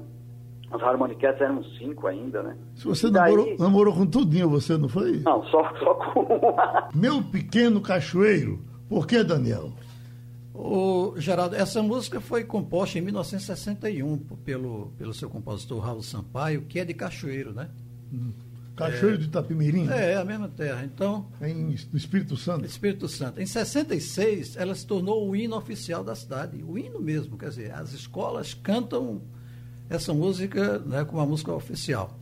As 0.71 0.82
Harmony 0.82 1.15
Cats 1.15 1.41
eram 1.41 1.63
cinco 1.80 2.08
ainda, 2.08 2.41
né? 2.43 2.56
Se 2.76 2.86
você 2.88 3.10
daí- 3.12 3.32
namorou, 3.36 3.58
namorou 3.60 3.93
com 3.95 4.06
tudinho, 4.06 4.49
você 4.49 4.78
não 4.78 4.88
foi? 4.89 5.19
Não, 5.21 5.43
só, 5.45 5.63
só 5.78 5.93
com 5.95 6.21
uma. 6.21 6.89
Meu 6.93 7.21
pequeno 7.23 7.82
cachoeiro. 7.82 8.60
Por 8.89 9.06
que, 9.08 9.23
Daniel? 9.23 9.71
O 10.54 11.16
Geraldo, 11.18 11.56
essa 11.56 11.82
música 11.82 12.22
foi 12.22 12.44
composta 12.44 13.00
em 13.00 13.02
1961 13.02 14.18
p- 14.20 14.36
pelo, 14.46 14.94
pelo 14.98 15.13
seu 15.13 15.30
compositor 15.30 15.80
Raul 15.80 16.04
Sampaio, 16.04 16.62
que 16.63 16.80
é 16.80 16.86
de 16.86 16.94
Cachoeiro, 16.94 17.54
né? 17.54 17.70
Cachoeiro 18.76 19.18
de 19.18 19.26
Itapimirim? 19.26 19.88
É, 19.89 20.12
é 20.13 20.18
a 20.18 20.24
mesma 20.26 20.48
terra. 20.48 20.84
Então, 20.84 21.28
Em, 21.42 21.76
no 21.92 21.98
Espírito 21.98 22.38
Santo? 22.38 22.66
Espírito 22.66 23.08
Santo. 23.08 23.42
Em 23.42 23.46
66, 23.48 24.56
ela 24.56 24.76
se 24.76 24.86
tornou 24.86 25.28
o 25.28 25.36
hino 25.36 25.56
oficial 25.56 26.04
da 26.04 26.13
cidade. 26.16 26.63
O 26.63 26.78
hino 26.78 27.00
mesmo, 27.00 27.36
quer 27.38 27.50
dizer, 27.50 27.72
as 27.74 27.92
escolas 27.94 28.54
cantam 28.54 29.22
essa 29.89 30.13
música 30.13 30.78
né, 30.80 31.04
como 31.04 31.20
uma 31.20 31.26
música 31.28 31.52
oficial. 31.52 32.20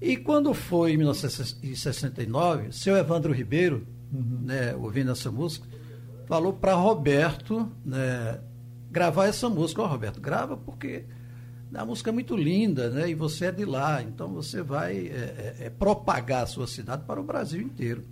E 0.00 0.16
quando 0.16 0.52
foi 0.54 0.92
em 0.92 0.96
1969, 0.98 2.72
seu 2.72 2.96
Evandro 2.96 3.32
Ribeiro, 3.32 3.86
né, 4.12 4.74
ouvindo 4.76 5.10
essa 5.10 5.30
música, 5.30 5.66
falou 6.26 6.52
para 6.52 6.74
Roberto 6.74 7.70
né, 7.84 8.38
gravar 8.90 9.26
essa 9.26 9.48
música. 9.48 9.82
Ó, 9.82 9.86
Roberto, 9.86 10.20
grava 10.20 10.56
porque 10.56 11.04
a 11.74 11.84
música 11.84 12.10
é 12.10 12.12
muito 12.12 12.36
linda, 12.36 12.90
né? 12.90 13.08
E 13.10 13.14
você 13.14 13.46
é 13.46 13.52
de 13.52 13.64
lá, 13.64 14.02
então 14.02 14.28
você 14.28 14.62
vai 14.62 14.96
é, 14.96 15.54
é, 15.60 15.66
é, 15.66 15.70
propagar 15.70 16.42
a 16.44 16.46
sua 16.46 16.66
cidade 16.66 17.02
para 17.06 17.20
o 17.20 17.24
Brasil 17.24 17.60
inteiro. 17.60 18.04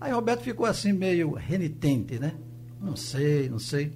Aí 0.00 0.12
Roberto 0.12 0.42
ficou 0.42 0.66
assim 0.66 0.92
meio 0.92 1.32
renitente, 1.32 2.18
né? 2.18 2.34
Não 2.80 2.94
sei, 2.96 3.48
não 3.48 3.58
sei. 3.58 3.92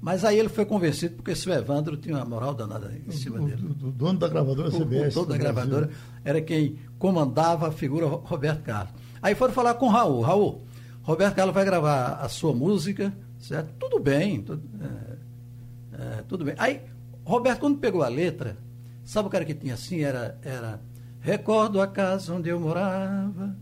Mas 0.00 0.24
aí 0.24 0.38
ele 0.38 0.48
foi 0.50 0.64
convencido 0.66 1.16
porque 1.16 1.34
seu 1.34 1.52
Evandro 1.52 1.96
tinha 1.96 2.16
uma 2.16 2.24
moral 2.24 2.54
danada 2.54 2.92
em 3.06 3.10
cima 3.10 3.40
O, 3.40 3.46
dele. 3.46 3.62
o- 3.82 3.86
o 3.88 3.90
dono 3.92 4.18
da 4.18 4.28
gravadora 4.28 4.68
O, 4.68 4.72
CBS. 4.72 5.16
o 5.16 5.20
dono 5.24 5.26
da 5.26 5.36
Brasil. 5.36 5.38
gravadora 5.38 5.90
era 6.24 6.40
quem 6.40 6.76
comandava 6.98 7.68
a 7.68 7.72
figura 7.72 8.06
Roberto 8.06 8.62
Carlos. 8.62 8.92
Aí 9.22 9.34
foram 9.34 9.52
falar 9.54 9.74
com 9.74 9.86
o 9.86 9.90
Raul. 9.90 10.20
Raul, 10.20 10.62
Roberto 11.06 11.36
Carlos 11.36 11.54
vai 11.54 11.64
gravar 11.64 12.14
a 12.14 12.28
sua 12.28 12.52
música, 12.52 13.12
Certo? 13.38 13.72
Tudo 13.78 14.00
bem. 14.00 14.42
Tudo, 14.42 14.62
é, 14.82 16.18
é, 16.18 16.22
tudo 16.22 16.44
bem. 16.44 16.54
Aí, 16.58 16.80
Roberto, 17.24 17.60
quando 17.60 17.78
pegou 17.78 18.02
a 18.02 18.08
letra, 18.08 18.56
sabe 19.04 19.28
o 19.28 19.30
cara 19.30 19.44
que 19.44 19.54
tinha 19.54 19.74
assim? 19.74 20.00
Era, 20.00 20.38
era 20.42 20.80
Recordo 21.20 21.80
a 21.80 21.86
casa 21.86 22.34
onde 22.34 22.48
eu 22.48 22.60
morava, 22.60 23.56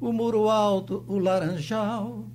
o 0.00 0.12
muro 0.12 0.48
alto, 0.48 1.04
o 1.06 1.18
laranjal. 1.18 2.26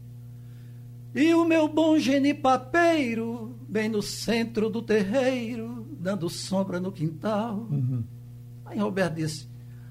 E 1.13 1.33
o 1.33 1.45
meu 1.45 1.67
bom 1.67 1.99
genipapeiro, 1.99 3.55
bem 3.67 3.89
no 3.89 4.01
centro 4.01 4.69
do 4.69 4.81
terreiro, 4.81 5.85
dando 5.99 6.29
sombra 6.29 6.79
no 6.79 6.91
quintal. 6.91 7.67
Uhum. 7.69 8.03
Aí 8.65 8.79
Roberto 8.79 9.15
disse, 9.15 9.47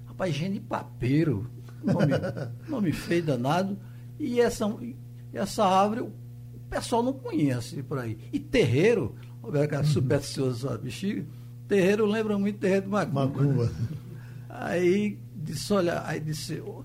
rapaz, 0.07 0.35
genipapeiro, 0.35 1.49
nome, 1.85 2.13
nome 2.67 2.93
feio 2.93 3.23
danado, 3.23 3.79
e 4.21 4.39
essa, 4.39 4.67
essa 5.33 5.65
árvore 5.65 6.03
o 6.03 6.13
pessoal 6.69 7.03
não 7.03 7.15
conhece 7.15 7.83
por 7.83 7.99
aí. 7.99 8.19
E 8.31 8.39
terreiro, 8.39 9.15
Roberto 9.43 9.75
uhum. 9.75 9.85
supersticioso, 9.85 10.69
sabe, 10.69 10.85
bexiga, 10.85 11.27
terreiro 11.67 12.05
lembra 12.05 12.39
muito 12.39 12.59
terreiro 12.59 12.83
de 12.83 12.91
Macumba. 12.91 13.27
Macumba. 13.27 13.65
Né? 13.65 13.73
Aí 14.51 15.19
disse, 15.35 15.73
olha, 15.73 16.07
aí 16.07 16.21
disse, 16.21 16.61
ô, 16.61 16.85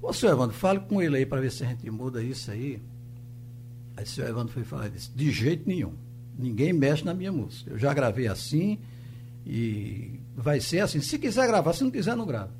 ô 0.00 0.12
senhor 0.12 0.32
Evandro, 0.34 0.56
fale 0.56 0.78
com 0.80 1.02
ele 1.02 1.16
aí 1.16 1.26
para 1.26 1.40
ver 1.40 1.50
se 1.50 1.64
a 1.64 1.66
gente 1.66 1.90
muda 1.90 2.22
isso 2.22 2.48
aí. 2.48 2.80
Aí 3.96 4.04
o 4.04 4.06
senhor 4.06 4.28
Evandro 4.30 4.52
foi 4.52 4.62
falar 4.62 4.86
e 4.86 4.90
disse, 4.90 5.10
de 5.10 5.32
jeito 5.32 5.68
nenhum. 5.68 5.94
Ninguém 6.38 6.72
mexe 6.72 7.04
na 7.04 7.12
minha 7.12 7.32
música. 7.32 7.72
Eu 7.72 7.78
já 7.78 7.92
gravei 7.92 8.28
assim 8.28 8.78
e 9.44 10.20
vai 10.36 10.60
ser 10.60 10.78
assim. 10.78 11.00
Se 11.00 11.18
quiser 11.18 11.48
gravar, 11.48 11.72
se 11.72 11.82
não 11.82 11.90
quiser, 11.90 12.16
não 12.16 12.24
grava. 12.24 12.52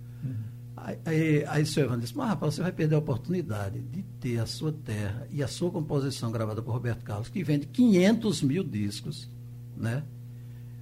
Aí, 1.04 1.44
aí, 1.46 1.66
senhor 1.66 1.86
Evandro 1.86 2.02
disse, 2.02 2.16
mas 2.16 2.28
rapaz, 2.28 2.54
você 2.54 2.62
vai 2.62 2.72
perder 2.72 2.94
a 2.94 2.98
oportunidade 2.98 3.80
de 3.80 4.02
ter 4.20 4.38
a 4.38 4.46
sua 4.46 4.72
terra 4.72 5.26
e 5.30 5.42
a 5.42 5.48
sua 5.48 5.70
composição 5.70 6.30
gravada 6.30 6.62
por 6.62 6.72
Roberto 6.72 7.02
Carlos, 7.04 7.28
que 7.28 7.42
vende 7.42 7.66
500 7.66 8.42
mil 8.42 8.62
discos, 8.62 9.30
né? 9.76 10.02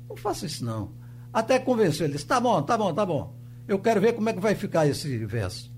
Não 0.09 0.17
faça 0.17 0.47
isso 0.47 0.65
não. 0.65 0.93
Até 1.33 1.59
convenceu, 1.59 2.07
ele 2.07 2.15
disse, 2.15 2.27
tá 2.27 2.41
bom, 2.41 2.63
tá 2.63 2.77
bom, 2.77 2.93
tá 2.93 3.05
bom. 3.05 3.37
Eu 3.69 3.79
quero 3.79 4.01
ver 4.01 4.15
como 4.15 4.29
é 4.29 4.33
que 4.33 4.41
vai 4.41 4.55
ficar 4.55 4.87
esse 4.87 5.25
verso. 5.27 5.73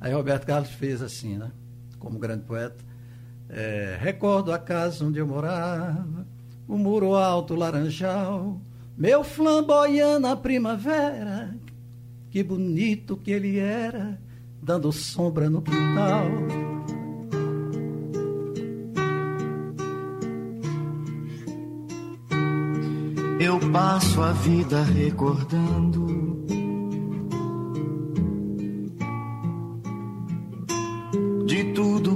Aí 0.00 0.12
Roberto 0.12 0.46
Carlos 0.46 0.70
fez 0.70 1.02
assim, 1.02 1.36
né? 1.36 1.50
Como 1.98 2.18
grande 2.18 2.44
poeta. 2.44 2.84
É, 3.48 3.98
recordo 4.00 4.52
a 4.52 4.58
casa 4.58 5.04
onde 5.04 5.18
eu 5.18 5.26
morava, 5.26 6.26
o 6.66 6.76
muro 6.76 7.14
alto 7.14 7.54
laranjal, 7.54 8.60
meu 8.96 9.24
flamboyant 9.24 10.20
na 10.20 10.36
primavera, 10.36 11.54
que 12.38 12.44
bonito 12.44 13.16
que 13.16 13.32
ele 13.32 13.58
era, 13.58 14.16
dando 14.62 14.92
sombra 14.92 15.50
no 15.50 15.60
quintal. 15.60 16.24
Eu 23.40 23.58
passo 23.72 24.22
a 24.22 24.32
vida 24.34 24.84
recordando 24.84 26.06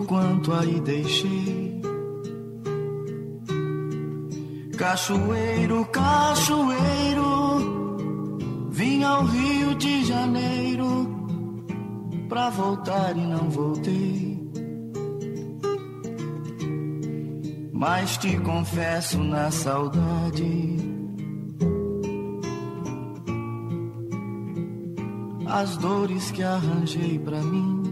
quanto 0.07 0.53
aí 0.53 0.81
deixei. 0.81 1.81
Cachoeiro, 4.77 5.85
cachoeiro, 5.87 7.42
ao 9.03 9.25
Rio 9.25 9.75
de 9.75 10.05
Janeiro 10.05 11.09
pra 12.29 12.51
voltar 12.51 13.17
e 13.17 13.21
não 13.21 13.51
voltei. 13.51 14.41
Mas 17.73 18.17
te 18.17 18.39
confesso 18.39 19.19
na 19.23 19.51
saudade. 19.51 20.77
As 25.47 25.77
dores 25.77 26.31
que 26.31 26.43
arranjei 26.43 27.19
pra 27.19 27.41
mim 27.43 27.83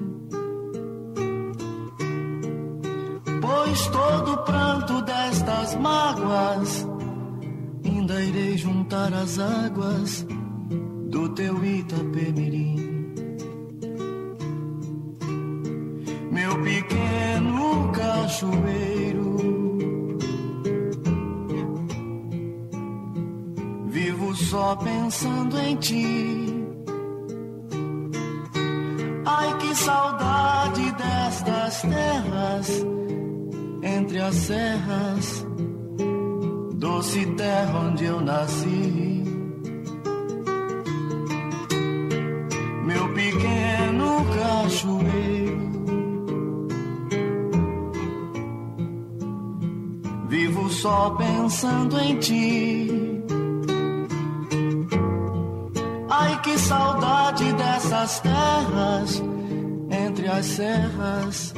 Pois 3.71 3.87
todo 3.87 4.37
pranto 4.45 5.01
destas 5.03 5.75
mágoas, 5.77 6.87
ainda 7.85 8.21
irei 8.23 8.59
juntar 8.59 9.13
as 9.15 9.39
águas 9.39 10.27
do 11.11 11.29
teu 11.31 11.65
Itapemirim. 11.65 12.77
Meu 16.31 16.63
pequeno 16.63 17.93
cachoeiro, 17.93 19.37
vivo 23.89 24.35
só 24.37 24.77
pensando 24.77 25.59
em 25.59 25.77
ti. 25.77 26.47
Ai 29.27 29.59
que 29.59 29.75
saudade 29.75 30.93
destas 30.93 31.83
terras 31.83 32.87
entre 33.83 34.21
as 34.21 34.35
serras, 34.37 35.47
doce 36.75 37.27
terra 37.35 37.79
onde 37.81 38.05
eu 38.05 38.21
nasci. 38.21 39.10
Só 50.81 51.11
pensando 51.11 51.99
em 51.99 52.19
ti. 52.19 52.91
Ai 56.09 56.41
que 56.41 56.59
saudade 56.59 57.53
dessas 57.53 58.21
terras 58.21 59.23
entre 59.91 60.29
as 60.29 60.47
serras 60.47 61.55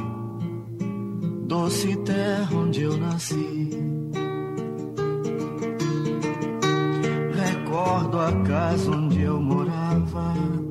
doce 1.46 1.96
terra 1.98 2.56
onde 2.56 2.82
eu 2.82 2.96
nasci. 2.96 3.70
Recordo 7.44 8.18
a 8.18 8.32
casa 8.42 8.90
onde 8.90 9.20
eu 9.20 9.40
morava. 9.40 10.61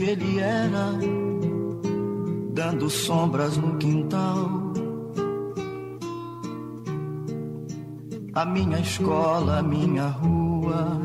Que 0.00 0.08
ele 0.08 0.40
era, 0.40 0.92
dando 2.54 2.88
sombras 2.88 3.58
no 3.58 3.76
quintal. 3.76 4.48
a 8.32 8.44
minha 8.46 8.78
escola, 8.78 9.58
a 9.58 9.62
minha 9.62 10.06
rua. 10.06 11.02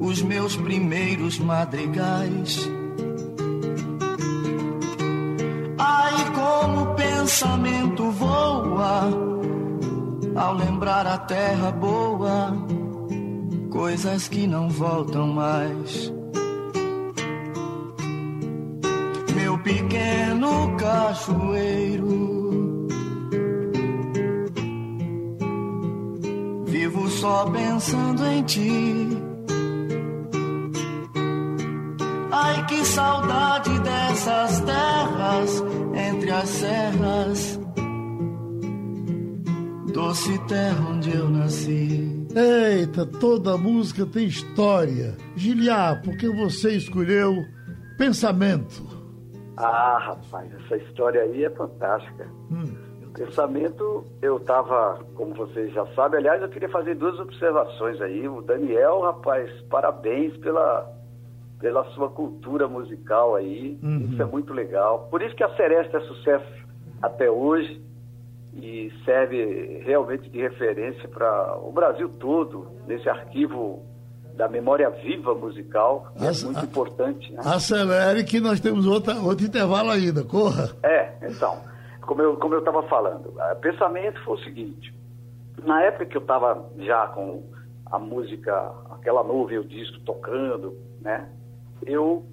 Os 0.00 0.22
meus 0.22 0.54
primeiros 0.54 1.40
madrigais. 1.40 2.70
Ai, 5.78 6.14
como 6.32 6.82
o 6.82 6.94
pensamento 6.94 8.10
voa 8.12 9.10
ao 10.36 10.54
lembrar 10.54 11.06
a 11.08 11.18
terra 11.18 11.72
boa, 11.72 12.65
coisas 13.76 14.26
que 14.28 14.46
não 14.46 14.70
voltam 14.70 15.28
mais. 15.28 16.12
Meu 19.34 19.58
pequeno 19.58 20.76
cachoeiro 20.76 22.36
só 27.16 27.46
pensando 27.50 28.24
em 28.26 28.42
ti. 28.42 29.08
Ai, 32.30 32.66
que 32.66 32.84
saudade 32.84 33.78
dessas 33.80 34.60
terras 34.60 35.64
entre 35.94 36.30
as 36.30 36.48
serras. 36.48 37.60
Doce 39.92 40.38
terra 40.46 40.88
onde 40.90 41.16
eu 41.16 41.30
nasci. 41.30 42.05
Eita, 42.36 43.06
toda 43.06 43.56
música 43.56 44.04
tem 44.04 44.26
história. 44.26 45.16
Giliar, 45.34 46.02
por 46.02 46.14
que 46.18 46.28
você 46.28 46.76
escolheu 46.76 47.32
Pensamento? 47.96 48.82
Ah, 49.56 49.96
rapaz, 49.98 50.52
essa 50.52 50.76
história 50.76 51.22
aí 51.22 51.46
é 51.46 51.48
fantástica. 51.48 52.28
Hum. 52.50 52.74
Pensamento, 53.14 54.04
eu 54.20 54.36
estava, 54.36 55.02
como 55.14 55.34
vocês 55.34 55.72
já 55.72 55.86
sabem, 55.94 56.20
aliás, 56.20 56.42
eu 56.42 56.50
queria 56.50 56.68
fazer 56.68 56.94
duas 56.96 57.18
observações 57.18 57.98
aí. 58.02 58.28
O 58.28 58.42
Daniel, 58.42 59.00
rapaz, 59.00 59.50
parabéns 59.70 60.36
pela, 60.36 60.92
pela 61.58 61.84
sua 61.92 62.10
cultura 62.10 62.68
musical 62.68 63.34
aí. 63.34 63.78
Uhum. 63.82 64.10
Isso 64.12 64.20
é 64.20 64.26
muito 64.26 64.52
legal. 64.52 65.08
Por 65.10 65.22
isso 65.22 65.34
que 65.34 65.42
a 65.42 65.56
Seresta 65.56 65.96
é 65.96 66.00
sucesso 66.02 66.52
até 67.00 67.30
hoje 67.30 67.85
e 68.56 68.92
serve 69.04 69.82
realmente 69.84 70.28
de 70.30 70.40
referência 70.40 71.08
para 71.08 71.58
o 71.58 71.70
Brasil 71.72 72.08
todo, 72.18 72.66
nesse 72.86 73.08
arquivo 73.08 73.82
da 74.34 74.48
memória 74.48 74.88
viva 74.90 75.34
musical, 75.34 76.12
que 76.16 76.26
As- 76.26 76.42
é 76.42 76.46
muito 76.46 76.64
importante. 76.64 77.32
Né? 77.32 77.40
Acelere 77.44 78.24
que 78.24 78.40
nós 78.40 78.60
temos 78.60 78.86
outra, 78.86 79.14
outro 79.20 79.46
intervalo 79.46 79.90
ainda. 79.90 80.22
Corra. 80.24 80.70
É, 80.82 81.12
então, 81.22 81.58
como 82.02 82.22
eu 82.22 82.36
como 82.36 82.54
eu 82.54 82.58
estava 82.60 82.82
falando, 82.84 83.28
o 83.36 83.56
pensamento 83.56 84.22
foi 84.24 84.34
o 84.34 84.44
seguinte: 84.44 84.94
na 85.64 85.82
época 85.82 86.06
que 86.06 86.16
eu 86.16 86.22
estava 86.22 86.66
já 86.78 87.06
com 87.08 87.42
a 87.86 87.98
música, 87.98 88.72
aquela 88.90 89.22
nuvem, 89.22 89.58
o 89.58 89.64
disco 89.64 90.00
tocando, 90.00 90.76
né? 91.00 91.28
Eu 91.84 92.24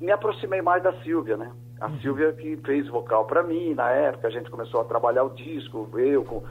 me 0.00 0.10
aproximei 0.10 0.62
mais 0.62 0.82
da 0.82 0.92
Silvia, 1.02 1.36
né? 1.36 1.50
A 1.84 1.90
Silvia 2.00 2.32
que 2.32 2.56
fez 2.58 2.86
vocal 2.88 3.26
para 3.26 3.42
mim 3.42 3.74
na 3.74 3.90
época, 3.90 4.28
a 4.28 4.30
gente 4.30 4.50
começou 4.50 4.80
a 4.80 4.84
trabalhar 4.84 5.24
o 5.24 5.30
disco, 5.30 5.88
eu 5.98 6.24
com 6.24 6.42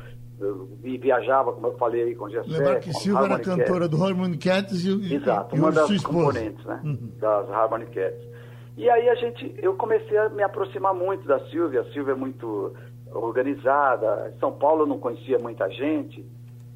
e 0.83 0.97
viajava, 0.97 1.53
como 1.53 1.67
eu 1.67 1.77
falei 1.77 2.03
aí, 2.03 2.15
com 2.15 2.29
Gessé. 2.29 2.49
Lembrar 2.49 2.79
que 2.79 2.91
com 2.91 2.99
Silvia 2.99 3.25
era 3.25 3.39
cantora 3.39 3.87
do 3.87 4.03
Harmony 4.03 4.37
Cats 4.37 4.83
e, 4.85 5.13
Exato, 5.15 5.55
e 5.55 5.59
uma 5.59 5.71
das 5.71 5.89
esposa. 5.89 6.17
componentes, 6.17 6.65
né? 6.65 6.81
Uhum. 6.83 7.11
Das 7.19 7.49
Harmony 7.49 7.85
Cats. 7.85 8.31
E 8.77 8.89
aí 8.89 9.09
a 9.09 9.15
gente, 9.15 9.53
eu 9.61 9.75
comecei 9.75 10.17
a 10.17 10.29
me 10.29 10.41
aproximar 10.41 10.93
muito 10.93 11.27
da 11.27 11.39
Silvia. 11.49 11.81
A 11.81 11.91
Silvia 11.91 12.13
é 12.13 12.15
muito 12.15 12.73
organizada. 13.13 14.33
Em 14.35 14.39
São 14.39 14.51
Paulo 14.53 14.83
eu 14.83 14.87
não 14.87 14.97
conhecia 14.97 15.37
muita 15.37 15.69
gente. 15.69 16.25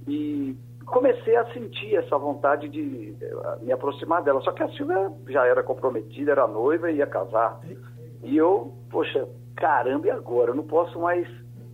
E 0.07 0.55
comecei 0.85 1.35
a 1.35 1.51
sentir 1.53 1.95
essa 1.95 2.17
vontade 2.17 2.69
de 2.69 3.15
eh, 3.19 3.57
me 3.61 3.71
aproximar 3.71 4.21
dela. 4.21 4.41
Só 4.41 4.51
que 4.51 4.61
a 4.61 4.69
Silvia 4.69 5.11
já 5.29 5.47
era 5.47 5.63
comprometida, 5.63 6.31
era 6.31 6.47
noiva 6.47 6.91
e 6.91 6.97
ia 6.97 7.07
casar. 7.07 7.59
E 7.63 7.94
eu, 8.33 8.73
poxa, 8.89 9.27
caramba, 9.55 10.07
e 10.07 10.11
agora? 10.11 10.51
Eu 10.51 10.55
não 10.55 10.63
posso 10.63 10.99
mais 10.99 11.27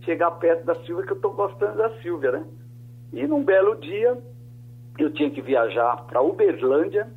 chegar 0.04 0.30
perto 0.32 0.64
da 0.64 0.74
Silvia, 0.84 1.06
que 1.06 1.12
eu 1.12 1.16
estou 1.16 1.32
gostando 1.32 1.78
da 1.78 1.90
Silvia, 2.00 2.32
né? 2.32 2.46
E 3.12 3.26
num 3.26 3.44
belo 3.44 3.76
dia, 3.76 4.18
eu 4.98 5.12
tinha 5.12 5.30
que 5.30 5.40
viajar 5.40 6.04
para 6.06 6.22
Uberlândia 6.22 7.08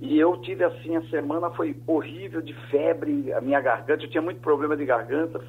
e 0.00 0.18
eu 0.18 0.36
tive 0.38 0.64
assim, 0.64 0.96
a 0.96 1.02
semana 1.10 1.50
foi 1.50 1.76
horrível 1.86 2.40
de 2.40 2.54
febre, 2.70 3.32
a 3.32 3.40
minha 3.40 3.60
garganta, 3.60 4.04
eu 4.04 4.10
tinha 4.10 4.22
muito 4.22 4.40
problema 4.40 4.76
de 4.76 4.84
garganta. 4.84 5.40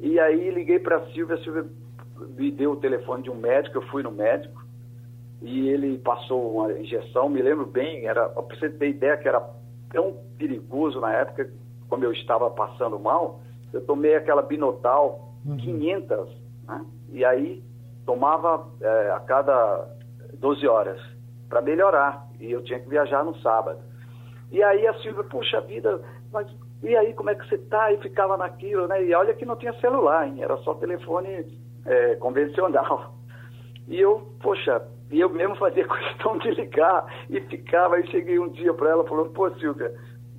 E 0.00 0.18
aí 0.18 0.50
liguei 0.50 0.80
para 0.80 0.96
a 0.96 1.06
Silvia, 1.12 1.36
a 1.36 1.42
Silvia 1.42 1.64
me 2.36 2.50
deu 2.50 2.72
o 2.72 2.76
telefone 2.76 3.22
de 3.22 3.30
um 3.30 3.36
médico, 3.36 3.78
eu 3.78 3.82
fui 3.82 4.02
no 4.02 4.10
médico 4.10 4.62
e 5.40 5.68
ele 5.68 5.98
passou 5.98 6.56
uma 6.56 6.72
injeção, 6.72 7.28
me 7.28 7.42
lembro 7.42 7.66
bem, 7.66 8.06
era, 8.06 8.28
pra 8.28 8.56
você 8.56 8.68
ter 8.70 8.90
ideia 8.90 9.16
que 9.16 9.28
era 9.28 9.40
tão 9.90 10.16
perigoso 10.38 11.00
na 11.00 11.12
época, 11.12 11.50
como 11.92 12.06
eu 12.06 12.12
estava 12.14 12.48
passando 12.48 12.98
mal, 12.98 13.42
eu 13.70 13.84
tomei 13.84 14.14
aquela 14.14 14.40
Binotal 14.40 15.34
500, 15.58 16.26
né? 16.66 16.86
e 17.10 17.22
aí 17.22 17.62
tomava 18.06 18.66
eh, 18.80 19.12
a 19.14 19.20
cada 19.20 19.94
12 20.38 20.66
horas 20.66 20.98
para 21.50 21.60
melhorar, 21.60 22.26
e 22.40 22.50
eu 22.50 22.64
tinha 22.64 22.80
que 22.80 22.88
viajar 22.88 23.22
no 23.22 23.36
sábado. 23.42 23.78
E 24.50 24.62
aí 24.62 24.86
a 24.86 24.94
Silvia, 25.02 25.22
puxa 25.24 25.60
vida, 25.60 26.00
mas 26.32 26.48
e 26.82 26.96
aí 26.96 27.12
como 27.12 27.28
é 27.28 27.34
que 27.34 27.46
você 27.46 27.58
tá? 27.58 27.92
E 27.92 27.98
ficava 27.98 28.38
naquilo, 28.38 28.86
né? 28.88 29.04
E 29.04 29.14
olha 29.14 29.34
que 29.34 29.44
não 29.44 29.56
tinha 29.56 29.78
celular, 29.78 30.26
hein? 30.26 30.42
era 30.42 30.56
só 30.62 30.72
telefone 30.76 31.46
eh, 31.84 32.14
convencional. 32.14 33.12
E 33.86 34.00
eu, 34.00 34.32
poxa, 34.40 34.80
e 35.10 35.20
eu 35.20 35.28
mesmo 35.28 35.56
fazia 35.56 35.84
questão 35.86 36.38
de 36.38 36.52
ligar 36.52 37.04
e 37.28 37.38
ficava. 37.42 37.96
Aí 37.96 38.06
cheguei 38.06 38.38
um 38.38 38.48
dia 38.48 38.72
para 38.72 38.88
ela 38.88 39.04
falando, 39.06 39.28
pô 39.32 39.50
Silvia, 39.56 39.92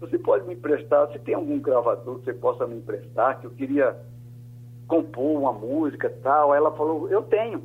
você 0.07 0.17
pode 0.19 0.45
me 0.47 0.53
emprestar, 0.53 1.07
você 1.07 1.19
tem 1.19 1.33
algum 1.35 1.59
gravador 1.59 2.19
que 2.19 2.25
você 2.25 2.33
possa 2.33 2.67
me 2.67 2.75
emprestar, 2.77 3.39
que 3.39 3.47
eu 3.47 3.51
queria 3.51 3.95
compor 4.87 5.39
uma 5.39 5.53
música 5.53 6.09
tal. 6.21 6.53
Ela 6.53 6.71
falou, 6.73 7.09
eu 7.09 7.21
tenho. 7.23 7.63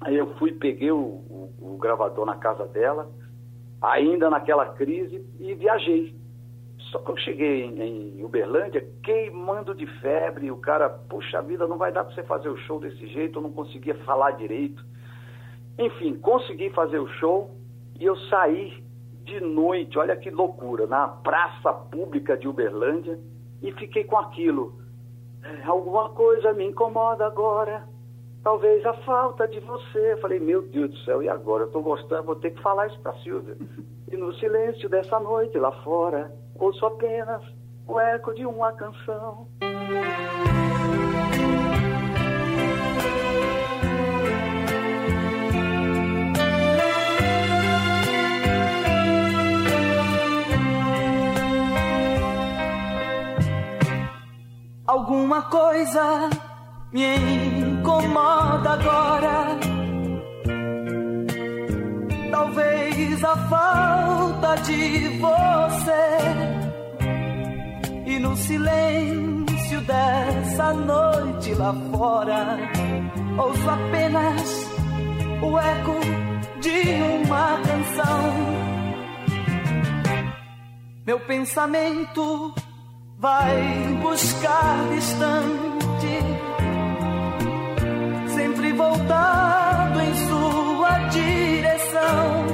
Aí 0.00 0.16
eu 0.16 0.34
fui, 0.34 0.52
peguei 0.52 0.90
o, 0.90 0.98
o- 0.98 1.52
o 1.60 1.76
gravador 1.78 2.26
na 2.26 2.36
casa 2.36 2.66
dela, 2.66 3.08
ainda 3.80 4.28
naquela 4.28 4.66
crise, 4.74 5.24
e 5.38 5.54
viajei. 5.54 6.14
Só 6.90 6.98
que 6.98 7.10
eu 7.12 7.16
cheguei 7.18 7.64
em, 7.64 8.18
em 8.18 8.24
Uberlândia, 8.24 8.84
queimando 9.02 9.74
de 9.74 9.86
febre, 10.00 10.50
o 10.50 10.56
cara, 10.56 10.88
puxa 10.90 11.40
vida, 11.40 11.66
não 11.66 11.78
vai 11.78 11.92
dar 11.92 12.04
para 12.04 12.14
você 12.14 12.22
fazer 12.24 12.48
o 12.48 12.56
show 12.58 12.80
desse 12.80 13.06
jeito, 13.06 13.38
eu 13.38 13.42
não 13.42 13.52
conseguia 13.52 13.94
falar 14.04 14.32
direito. 14.32 14.84
Enfim, 15.78 16.14
consegui 16.16 16.70
fazer 16.70 16.98
o 16.98 17.08
show 17.14 17.50
e 17.98 18.04
eu 18.04 18.16
saí 18.28 18.82
de 19.24 19.40
noite, 19.40 19.98
olha 19.98 20.16
que 20.16 20.30
loucura, 20.30 20.86
na 20.86 21.08
praça 21.08 21.72
pública 21.72 22.36
de 22.36 22.48
Uberlândia 22.48 23.18
e 23.62 23.72
fiquei 23.72 24.04
com 24.04 24.16
aquilo. 24.18 24.74
"É, 25.42 25.64
Alguma 25.64 26.10
coisa 26.10 26.52
me 26.52 26.64
incomoda 26.66 27.26
agora, 27.26 27.84
talvez 28.42 28.84
a 28.84 28.94
falta 29.04 29.46
de 29.46 29.60
você. 29.60 30.12
Eu 30.12 30.18
falei, 30.18 30.38
meu 30.40 30.62
Deus 30.62 30.90
do 30.90 30.96
céu, 30.98 31.22
e 31.22 31.28
agora? 31.28 31.62
Eu 31.64 31.66
estou 31.68 31.82
gostando, 31.82 32.24
vou 32.24 32.36
ter 32.36 32.50
que 32.52 32.62
falar 32.62 32.86
isso 32.88 33.00
para 33.00 33.14
Silvia. 33.20 33.56
E 34.10 34.16
no 34.16 34.32
silêncio 34.34 34.88
dessa 34.88 35.18
noite 35.20 35.56
lá 35.58 35.72
fora, 35.82 36.30
ouço 36.58 36.84
apenas 36.84 37.42
o 37.88 37.98
eco 37.98 38.34
de 38.34 38.44
uma 38.44 38.72
canção. 38.72 39.46
Alguma 55.12 55.42
coisa 55.42 56.30
me 56.90 57.16
incomoda 57.60 58.70
agora. 58.70 59.58
Talvez 62.30 63.22
a 63.22 63.36
falta 63.36 64.54
de 64.62 65.18
você. 65.18 66.16
E 68.06 68.18
no 68.20 68.34
silêncio 68.38 69.82
dessa 69.82 70.72
noite 70.72 71.52
lá 71.56 71.74
fora, 71.94 72.56
ouço 73.36 73.68
apenas 73.68 74.66
o 75.42 75.58
eco 75.58 76.00
de 76.58 77.26
uma 77.26 77.58
canção. 77.60 78.32
Meu 81.04 81.20
pensamento 81.20 82.54
vai 83.22 83.98
buscar 84.02 84.88
distante, 84.90 86.18
sempre 88.34 88.72
voltado 88.72 90.00
em 90.00 90.14
sua 90.26 90.98
direção. 91.10 92.46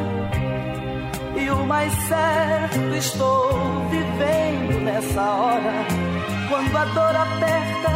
E 1.37 1.51
o 1.51 1.65
mais 1.65 1.91
certo 2.07 2.95
estou 2.99 3.89
vivendo 3.89 4.85
nessa 4.85 5.23
hora, 5.23 5.87
quando 6.51 6.77
a 6.77 6.85
dor 6.85 7.17
aperta, 7.17 7.93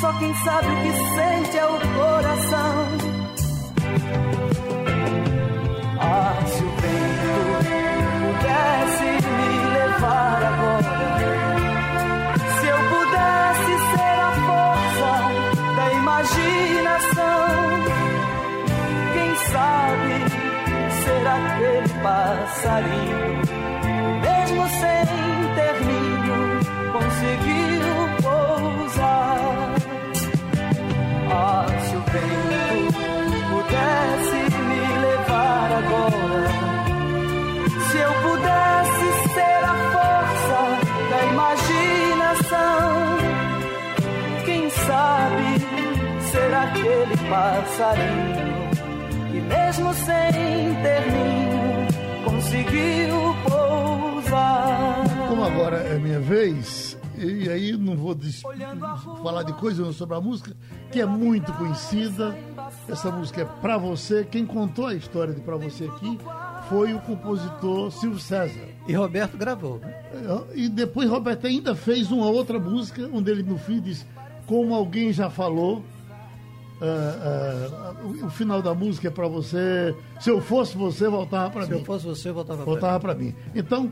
só 0.00 0.12
quem 0.14 0.34
sabe 0.36 0.66
o 0.66 0.82
que 0.82 0.92
sente 1.14 1.58
é 1.58 1.66
o 1.66 1.78
coração. 1.94 3.13
Falar 59.24 59.42
de 59.42 59.54
coisa 59.54 59.90
sobre 59.94 60.14
a 60.14 60.20
música, 60.20 60.54
que 60.92 61.00
é 61.00 61.06
muito 61.06 61.50
conhecida. 61.54 62.36
Essa 62.86 63.10
música 63.10 63.40
é 63.40 63.44
Pra 63.46 63.78
Você. 63.78 64.22
Quem 64.22 64.44
contou 64.44 64.86
a 64.86 64.94
história 64.94 65.32
de 65.32 65.40
Pra 65.40 65.56
Você 65.56 65.84
aqui 65.84 66.18
foi 66.68 66.92
o 66.92 67.00
compositor 67.00 67.90
Silvio 67.90 68.18
César. 68.18 68.60
E 68.86 68.92
Roberto 68.92 69.38
gravou. 69.38 69.78
Né? 69.78 69.94
E 70.54 70.68
depois 70.68 71.08
Roberto 71.08 71.46
ainda 71.46 71.74
fez 71.74 72.12
uma 72.12 72.26
outra 72.26 72.58
música, 72.58 73.08
onde 73.10 73.30
ele 73.30 73.42
no 73.42 73.56
fim 73.56 73.80
diz, 73.80 74.06
como 74.46 74.74
alguém 74.74 75.10
já 75.10 75.30
falou, 75.30 75.78
uh, 76.82 78.20
uh, 78.20 78.26
o, 78.26 78.30
final 78.30 78.60
da 78.60 78.74
música 78.74 79.08
é 79.08 79.10
para 79.10 79.26
você. 79.26 79.96
Se 80.20 80.28
eu 80.28 80.38
fosse 80.42 80.76
você, 80.76 81.08
voltava 81.08 81.50
para 81.50 81.62
mim. 81.62 81.68
Se 81.68 81.72
eu 81.72 81.84
fosse 81.84 82.04
você, 82.04 82.30
voltava, 82.30 82.62
voltava 82.62 83.00
para 83.00 83.14
mim. 83.14 83.34
Então, 83.54 83.90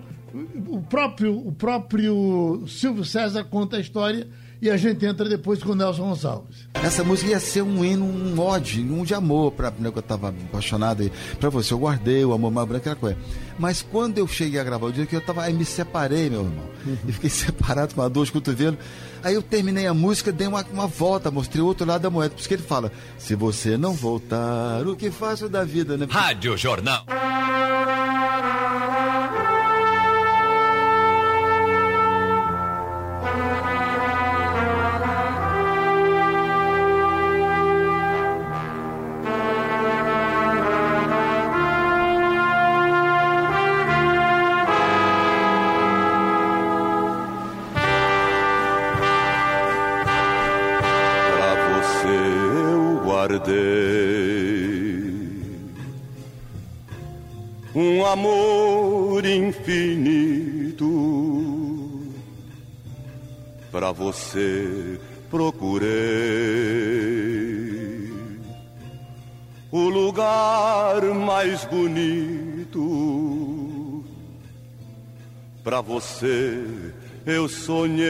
o 0.68 0.82
próprio, 0.82 1.34
o 1.34 1.52
próprio 1.52 2.64
Silvio 2.66 3.04
César 3.04 3.44
conta 3.44 3.78
a 3.78 3.80
história 3.80 4.28
e 4.62 4.70
a 4.70 4.76
gente 4.76 5.04
entra 5.04 5.28
depois 5.28 5.60
com 5.60 5.72
o 5.72 5.74
Nelson 5.74 6.04
Gonçalves. 6.04 6.68
Essa 6.74 7.02
música 7.02 7.32
ia 7.32 7.40
ser 7.40 7.62
um 7.62 7.84
hino, 7.84 8.04
um 8.04 8.38
ode, 8.40 8.80
um 8.80 9.02
de 9.02 9.12
amor 9.12 9.50
para 9.50 9.72
né, 9.76 9.90
que 9.90 9.98
eu 9.98 10.00
estava 10.00 10.28
apaixonado 10.28 11.10
para 11.40 11.50
você. 11.50 11.74
Eu 11.74 11.80
guardei 11.80 12.24
o 12.24 12.32
amor 12.32 12.52
mais 12.52 12.68
branco, 12.68 12.82
aquela 12.82 12.94
coisa. 12.94 13.18
Mas 13.58 13.82
quando 13.82 14.18
eu 14.18 14.28
cheguei 14.28 14.60
a 14.60 14.64
gravar 14.64 14.86
o 14.86 14.92
dia 14.92 15.04
que 15.04 15.16
eu 15.16 15.20
tava, 15.20 15.42
aí 15.42 15.52
me 15.52 15.64
separei, 15.64 16.30
meu 16.30 16.42
irmão. 16.42 16.64
Uhum. 16.86 16.96
E 17.08 17.12
fiquei 17.12 17.28
separado 17.30 17.92
com 17.92 18.02
a 18.02 18.08
dor 18.08 18.24
de 18.24 18.30
cotovelo. 18.30 18.78
Aí 19.24 19.34
eu 19.34 19.42
terminei 19.42 19.88
a 19.88 19.94
música, 19.94 20.30
dei 20.30 20.46
uma, 20.46 20.64
uma 20.72 20.86
volta, 20.86 21.28
mostrei 21.28 21.60
o 21.60 21.66
outro 21.66 21.84
lado 21.84 22.02
da 22.02 22.10
moeda. 22.10 22.32
Por 22.32 22.38
isso 22.38 22.48
que 22.48 22.54
ele 22.54 22.62
fala: 22.62 22.92
se 23.18 23.34
você 23.34 23.76
não 23.76 23.94
voltar, 23.94 24.86
o 24.86 24.94
que 24.94 25.10
faço 25.10 25.48
da 25.48 25.64
vida, 25.64 25.96
né? 25.96 26.06
Rádio 26.08 26.56
Jornal. 26.56 27.04
Você 76.03 76.64
eu 77.24 77.48
sonhei 77.48 78.03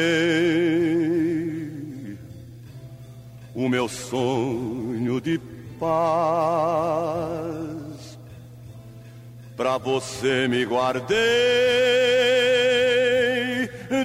o 3.55 3.69
meu 3.69 3.87
sonho 3.87 5.21
de 5.21 5.39
paz. 5.79 5.93
Pra 9.55 9.77
você 9.77 10.49
me 10.49 10.65
guardei 10.65 11.13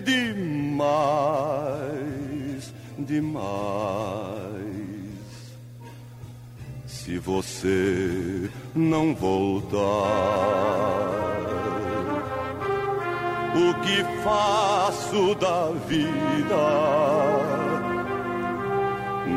demais, 0.04 1.24
demais. 3.00 3.48
Se 6.86 7.18
você 7.18 8.50
não 8.76 9.16
voltar, 9.16 9.78
o 13.56 13.74
que 13.82 14.04
faço 14.24 15.36
da 15.36 15.72
vida? 15.88 17.58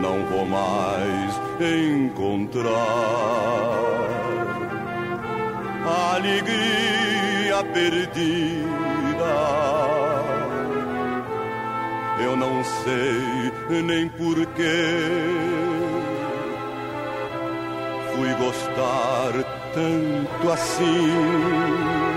não 0.00 0.24
vou 0.24 0.46
mais 0.46 1.40
encontrar 1.60 2.70
a 5.84 6.14
alegria 6.16 7.64
perdida. 7.72 8.70
Eu 12.22 12.36
não 12.36 12.62
sei 12.64 13.82
nem 13.82 14.08
porquê 14.08 14.90
fui 18.14 18.34
gostar 18.34 19.32
tanto 19.74 20.52
assim. 20.52 22.09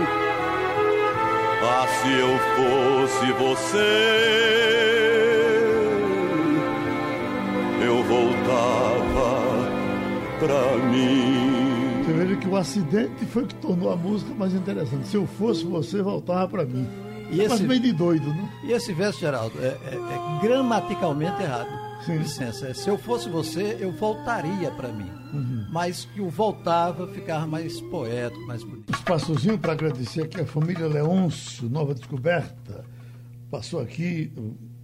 Ah, 1.65 1.87
se 1.87 2.11
eu 2.11 2.37
fosse 2.55 3.31
você 3.33 4.63
eu 7.83 8.03
voltava 8.03 9.69
pra 10.39 10.77
mim. 10.89 12.03
Você 12.03 12.13
veja 12.13 12.35
que 12.35 12.47
o 12.47 12.55
acidente 12.55 13.25
foi 13.25 13.45
que 13.45 13.55
tornou 13.55 13.91
a 13.91 13.95
música 13.95 14.33
mais 14.33 14.53
interessante. 14.53 15.07
Se 15.07 15.15
eu 15.15 15.27
fosse 15.27 15.63
você, 15.65 16.01
voltava 16.01 16.47
pra 16.47 16.65
mim. 16.65 16.87
E 17.31 17.39
esse, 17.39 17.49
Mas 17.49 17.61
meio 17.61 17.79
de 17.79 17.91
doido, 17.93 18.27
né? 18.27 18.49
E 18.63 18.71
esse 18.71 18.93
verso, 18.93 19.19
Geraldo, 19.19 19.53
é, 19.59 19.67
é, 19.67 19.95
é 19.95 20.41
gramaticalmente 20.41 21.41
errado. 21.41 21.92
Licença, 22.07 22.67
é, 22.67 22.73
se 22.73 22.89
eu 22.89 22.97
fosse 22.97 23.29
você, 23.29 23.77
eu 23.79 23.91
voltaria 23.91 24.69
para 24.71 24.91
mim. 24.91 25.09
Uhum. 25.33 25.67
Mas 25.71 26.05
que 26.05 26.21
o 26.21 26.29
voltava 26.29 27.07
ficava 27.07 27.47
mais 27.47 27.79
poético, 27.81 28.45
mais 28.45 28.63
bonito. 28.63 28.93
Espaçozinho 28.93 29.57
para 29.57 29.73
agradecer 29.73 30.23
aqui 30.23 30.41
a 30.41 30.45
família 30.45 30.87
Leôncio, 30.87 31.69
Nova 31.69 31.93
Descoberta. 31.93 32.83
Passou 33.49 33.79
aqui 33.79 34.31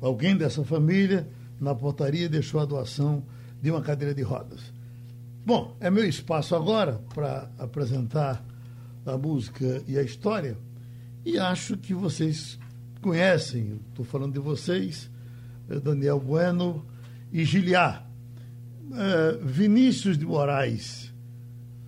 alguém 0.01 0.37
dessa 0.37 0.63
família 0.63 1.27
na 1.59 1.75
portaria 1.75 2.29
deixou 2.29 2.61
a 2.61 2.65
doação 2.65 3.23
de 3.61 3.69
uma 3.69 3.81
cadeira 3.81 4.13
de 4.13 4.21
rodas. 4.21 4.73
Bom, 5.45 5.75
é 5.79 5.89
meu 5.89 6.07
espaço 6.07 6.55
agora 6.55 7.01
para 7.13 7.49
apresentar 7.57 8.43
a 9.05 9.17
música 9.17 9.83
e 9.87 9.97
a 9.97 10.01
história. 10.01 10.57
E 11.25 11.37
acho 11.37 11.75
que 11.75 11.93
vocês 11.93 12.57
conhecem, 13.01 13.79
estou 13.89 14.05
falando 14.05 14.33
de 14.33 14.39
vocês, 14.39 15.09
eh, 15.69 15.79
Daniel 15.79 16.19
Bueno 16.19 16.85
e 17.31 17.43
Giliar. 17.43 18.07
É, 18.91 19.37
Vinícius 19.43 20.17
de 20.17 20.25
Moraes, 20.25 21.13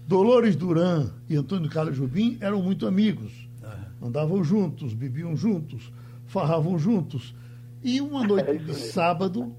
Dolores 0.07 0.55
Duran 0.55 1.09
e 1.27 1.35
Antônio 1.35 1.69
Carlos 1.69 1.95
Jubim 1.95 2.37
eram 2.39 2.61
muito 2.61 2.85
amigos. 2.85 3.49
Andavam 4.01 4.43
juntos, 4.43 4.93
bebiam 4.93 5.35
juntos, 5.35 5.91
farravam 6.25 6.77
juntos. 6.77 7.35
E 7.83 8.01
uma 8.01 8.25
noite 8.27 8.49
é 8.49 8.57
de 8.57 8.73
sábado, 8.73 9.55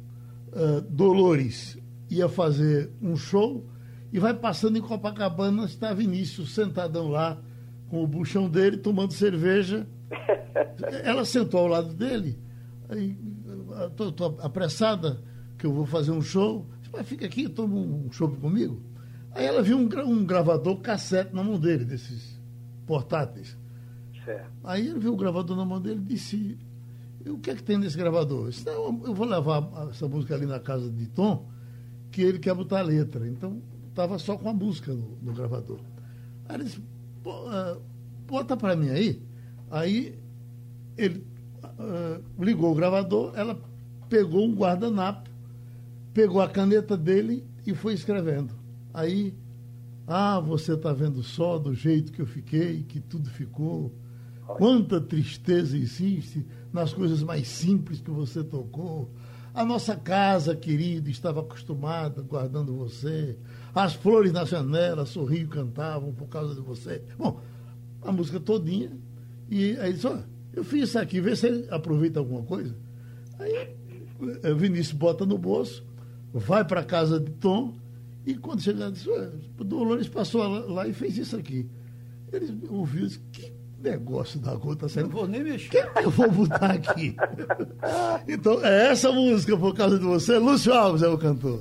uh, 0.53 0.81
Dolores 0.89 1.79
ia 2.11 2.29
fazer 2.29 2.91
um 3.01 3.17
show 3.17 3.67
e 4.13 4.19
vai 4.19 4.35
passando 4.35 4.77
em 4.77 4.83
Copacabana, 4.83 5.65
está 5.65 5.95
Vinícius 5.95 6.55
sentadão 6.55 7.09
lá 7.09 7.41
com 7.89 8.03
o 8.03 8.07
buchão 8.07 8.49
dele, 8.49 8.77
tomando 8.77 9.13
cerveja. 9.13 9.87
Ela 11.03 11.25
sentou 11.25 11.61
ao 11.61 11.67
lado 11.69 11.95
dele, 11.95 12.39
aí, 12.89 13.17
estou 13.91 14.39
apressada 14.41 15.23
que 15.63 15.67
eu 15.67 15.73
vou 15.73 15.87
fazer 15.87 16.11
um 16.11 16.21
show. 16.21 16.67
Mas 16.93 17.07
fica 17.07 17.25
aqui, 17.25 17.49
toma 17.49 17.77
um 17.77 18.11
show 18.11 18.29
comigo. 18.29 18.83
Aí 19.31 19.47
ela 19.47 19.63
viu 19.63 19.79
um, 19.79 19.89
um 20.05 20.27
gravador 20.27 20.81
cassete 20.81 21.33
na 21.33 21.43
mão 21.43 21.59
dele, 21.59 21.85
desses 21.85 22.39
portáteis. 22.85 23.57
Certo. 24.25 24.51
Aí 24.65 24.89
ele 24.89 24.99
viu 24.99 25.15
o 25.15 25.17
gravador 25.17 25.57
na 25.57 25.65
mão 25.65 25.81
dele 25.81 26.01
e 26.01 26.05
disse: 26.05 26.59
o 27.25 27.39
que 27.39 27.51
é 27.51 27.55
que 27.55 27.63
tem 27.63 27.79
nesse 27.79 27.97
gravador? 27.97 28.51
disse, 28.51 28.67
não, 28.67 29.01
eu 29.05 29.15
vou 29.15 29.25
levar 29.25 29.71
essa 29.89 30.09
música 30.09 30.35
ali 30.35 30.47
na 30.47 30.59
casa 30.59 30.91
de 30.91 31.07
Tom, 31.07 31.49
que 32.11 32.23
ele 32.23 32.41
quer 32.41 32.55
botar 32.55 32.81
a 32.81 32.83
letra. 32.83 33.27
Então, 33.27 33.63
estava 33.89 34.19
só 34.19 34.37
com 34.37 34.49
a 34.49 34.53
música 34.53 34.93
no, 34.93 35.17
no 35.23 35.33
gravador. 35.33 35.79
Aí 36.49 36.57
ele 36.57 36.65
disse, 36.65 36.81
uh, 36.81 37.81
bota 38.27 38.57
para 38.57 38.75
mim 38.75 38.91
aí. 38.91 39.23
Aí 39.71 40.19
ele 40.99 41.25
uh, 41.65 42.43
ligou 42.43 42.73
o 42.73 42.75
gravador, 42.75 43.33
ela 43.37 43.59
pegou 44.09 44.45
um 44.45 44.55
guardanapo, 44.55 45.32
pegou 46.13 46.41
a 46.41 46.49
caneta 46.49 46.97
dele 46.97 47.45
e 47.67 47.75
foi 47.75 47.95
escrevendo. 47.95 48.55
Aí, 48.93 49.35
ah, 50.07 50.41
você 50.41 50.75
está 50.75 50.93
vendo 50.93 51.23
só 51.23 51.59
do 51.59 51.75
jeito 51.75 52.13
que 52.13 52.21
eu 52.21 52.27
fiquei, 52.27 52.83
que 52.83 53.01
tudo 53.01 53.31
ficou. 53.31 53.95
Quanta 54.47 55.01
tristeza 55.01 55.77
existe 55.77 56.47
nas 56.73 56.93
coisas 56.93 57.23
mais 57.23 57.49
simples 57.49 58.01
que 58.01 58.11
você 58.11 58.43
tocou. 58.43 59.11
A 59.55 59.65
nossa 59.65 59.95
casa 59.95 60.57
querida 60.57 61.11
estava 61.11 61.41
acostumada 61.41 62.23
guardando 62.23 62.75
você. 62.75 63.37
As 63.75 63.95
flores 63.95 64.33
na 64.33 64.45
janela 64.45 65.07
sorriam 65.07 65.45
e 65.45 65.49
cantavam 65.49 66.13
por 66.13 66.29
causa 66.29 66.55
de 66.55 66.61
você. 66.61 67.03
Bom, 67.17 67.41
a 68.03 68.11
música 68.11 68.41
todinha. 68.41 68.91
E 69.51 69.77
aí 69.77 69.93
disse, 69.93 70.09
eu 70.53 70.65
fiz 70.65 70.89
isso 70.89 70.99
aqui, 70.99 71.21
vê 71.21 71.37
se 71.37 71.47
ele 71.47 71.67
aproveita 71.71 72.19
alguma 72.19 72.43
coisa. 72.43 72.75
Aí 73.39 73.77
o 74.51 74.57
Vinícius 74.57 74.97
bota 74.97 75.27
no 75.27 75.37
bolso, 75.37 75.85
vai 76.33 76.65
para 76.65 76.81
a 76.81 76.85
casa 76.85 77.21
de 77.21 77.31
Tom, 77.33 77.75
e 78.25 78.35
quando 78.35 78.63
chega, 78.63 78.91
diz, 78.91 79.07
o 79.59 79.65
Dolores 79.65 80.09
passou 80.09 80.47
lá 80.69 80.87
e 80.87 80.93
fez 80.93 81.19
isso 81.19 81.37
aqui. 81.37 81.69
Eles 82.33 82.53
ouviram 82.69 83.07
isso. 83.07 83.21
Que 83.33 83.53
negócio 83.83 84.39
da 84.39 84.55
gota 84.55 84.87
Não 85.01 85.09
vou 85.09 85.27
nem 85.27 85.43
mexer. 85.43 85.69
que 85.93 86.05
eu 86.05 86.11
vou 86.11 86.31
botar 86.31 86.71
aqui? 86.73 87.17
então, 88.29 88.65
é 88.65 88.91
essa 88.91 89.11
música 89.11 89.57
por 89.57 89.75
causa 89.75 89.99
de 89.99 90.05
você. 90.05 90.39
Lúcio 90.39 90.73
Alves 90.73 91.03
é 91.03 91.09
o 91.09 91.19
cantor. 91.19 91.61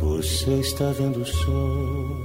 Você 0.00 0.52
está 0.60 0.90
vendo 0.92 1.24
só 1.24 2.16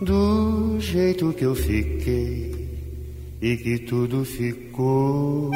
do 0.00 0.80
jeito 0.80 1.32
que 1.32 1.44
eu 1.44 1.54
fiquei 1.54 2.68
e 3.42 3.56
que 3.56 3.78
tudo 3.78 4.24
ficou. 4.24 5.50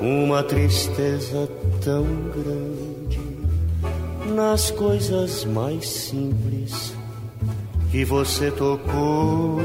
Uma 0.00 0.42
tristeza 0.42 1.48
tão 1.82 2.04
grande 2.04 3.20
nas 4.34 4.70
coisas 4.70 5.44
mais 5.44 5.88
simples 5.88 6.94
que 7.90 8.04
você 8.04 8.50
tocou. 8.50 9.58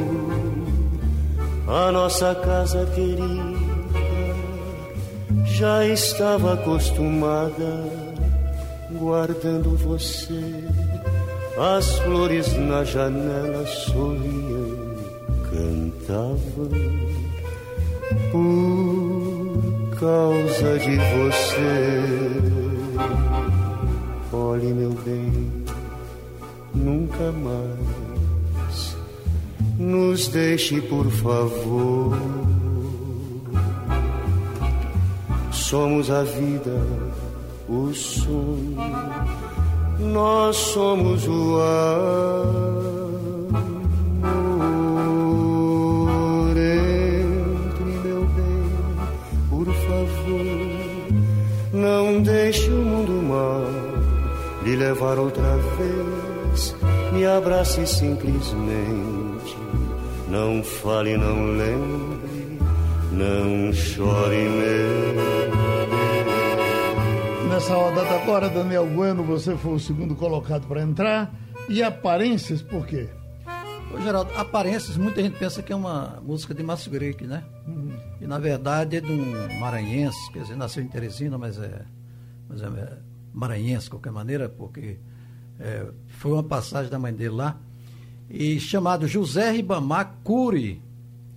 A 1.67 1.91
nossa 1.91 2.33
casa 2.35 2.85
querida 2.95 3.52
já 5.53 5.85
estava 5.85 6.55
acostumada 6.55 7.83
guardando 8.91 9.77
você. 9.77 10.63
As 11.57 11.99
flores 11.99 12.51
na 12.57 12.83
janela 12.83 13.63
sorriam, 13.67 14.95
cantavam 15.51 16.69
por 18.31 19.99
causa 19.99 20.79
de 20.79 20.95
você. 20.95 22.01
Olhe, 24.33 24.73
meu 24.73 24.93
bem, 25.05 25.51
nunca 26.73 27.31
mais 27.31 28.97
nos 29.77 30.27
deixe, 30.29 30.81
por 30.81 31.05
favor. 31.11 32.42
Somos 35.73 36.11
a 36.11 36.21
vida, 36.21 36.79
o 37.67 37.91
sonho, 37.95 38.77
nós 39.97 40.55
somos 40.55 41.27
o 41.27 41.59
amor. 41.59 42.91
Entre, 46.55 47.85
meu 48.03 48.23
bem, 48.35 48.69
por 49.49 49.65
favor, 49.65 50.45
não 51.73 52.21
deixe 52.21 52.69
o 52.69 52.75
mundo 52.75 53.13
mal 53.27 53.65
lhe 54.63 54.75
levar 54.75 55.17
outra 55.17 55.57
vez. 55.57 56.75
Me 57.11 57.25
abrace 57.25 57.87
simplesmente, 57.87 59.57
não 60.29 60.61
fale, 60.61 61.17
não 61.17 61.47
lembre, 61.57 62.59
não 63.11 63.73
chore, 63.73 64.37
meu. 64.37 65.62
Nessa 67.53 67.75
rodada 67.75 68.09
agora, 68.15 68.49
Daniel 68.49 68.87
Bueno, 68.87 69.23
você 69.23 69.55
foi 69.55 69.73
o 69.73 69.79
segundo 69.79 70.15
colocado 70.15 70.67
para 70.67 70.81
entrar. 70.81 71.31
E 71.69 71.83
aparências, 71.83 72.63
por 72.63 72.83
quê? 72.87 73.07
Ô, 73.93 74.01
Geraldo, 74.01 74.31
Aparências, 74.35 74.97
muita 74.97 75.21
gente 75.21 75.37
pensa 75.37 75.61
que 75.61 75.71
é 75.71 75.75
uma 75.75 76.19
música 76.25 76.51
de 76.51 76.63
Márcio 76.63 76.89
Greik, 76.89 77.27
né? 77.27 77.43
E 78.19 78.25
na 78.25 78.39
verdade 78.39 78.97
é 78.97 79.01
de 79.01 79.11
um 79.11 79.59
maranhense, 79.59 80.31
quer 80.31 80.41
dizer, 80.41 80.55
nasceu 80.55 80.81
em 80.81 80.87
Teresina, 80.87 81.37
mas 81.37 81.59
é, 81.59 81.85
mas 82.49 82.59
é 82.63 82.97
maranhense 83.31 83.83
de 83.83 83.91
qualquer 83.91 84.11
maneira, 84.11 84.49
porque 84.49 84.97
é, 85.59 85.85
foi 86.07 86.31
uma 86.31 86.43
passagem 86.43 86.89
da 86.89 86.97
mãe 86.97 87.13
dele 87.13 87.35
lá. 87.35 87.55
E 88.31 88.59
chamado 88.59 89.07
José 89.07 89.51
Ribamar 89.51 90.15
Cury. 90.23 90.81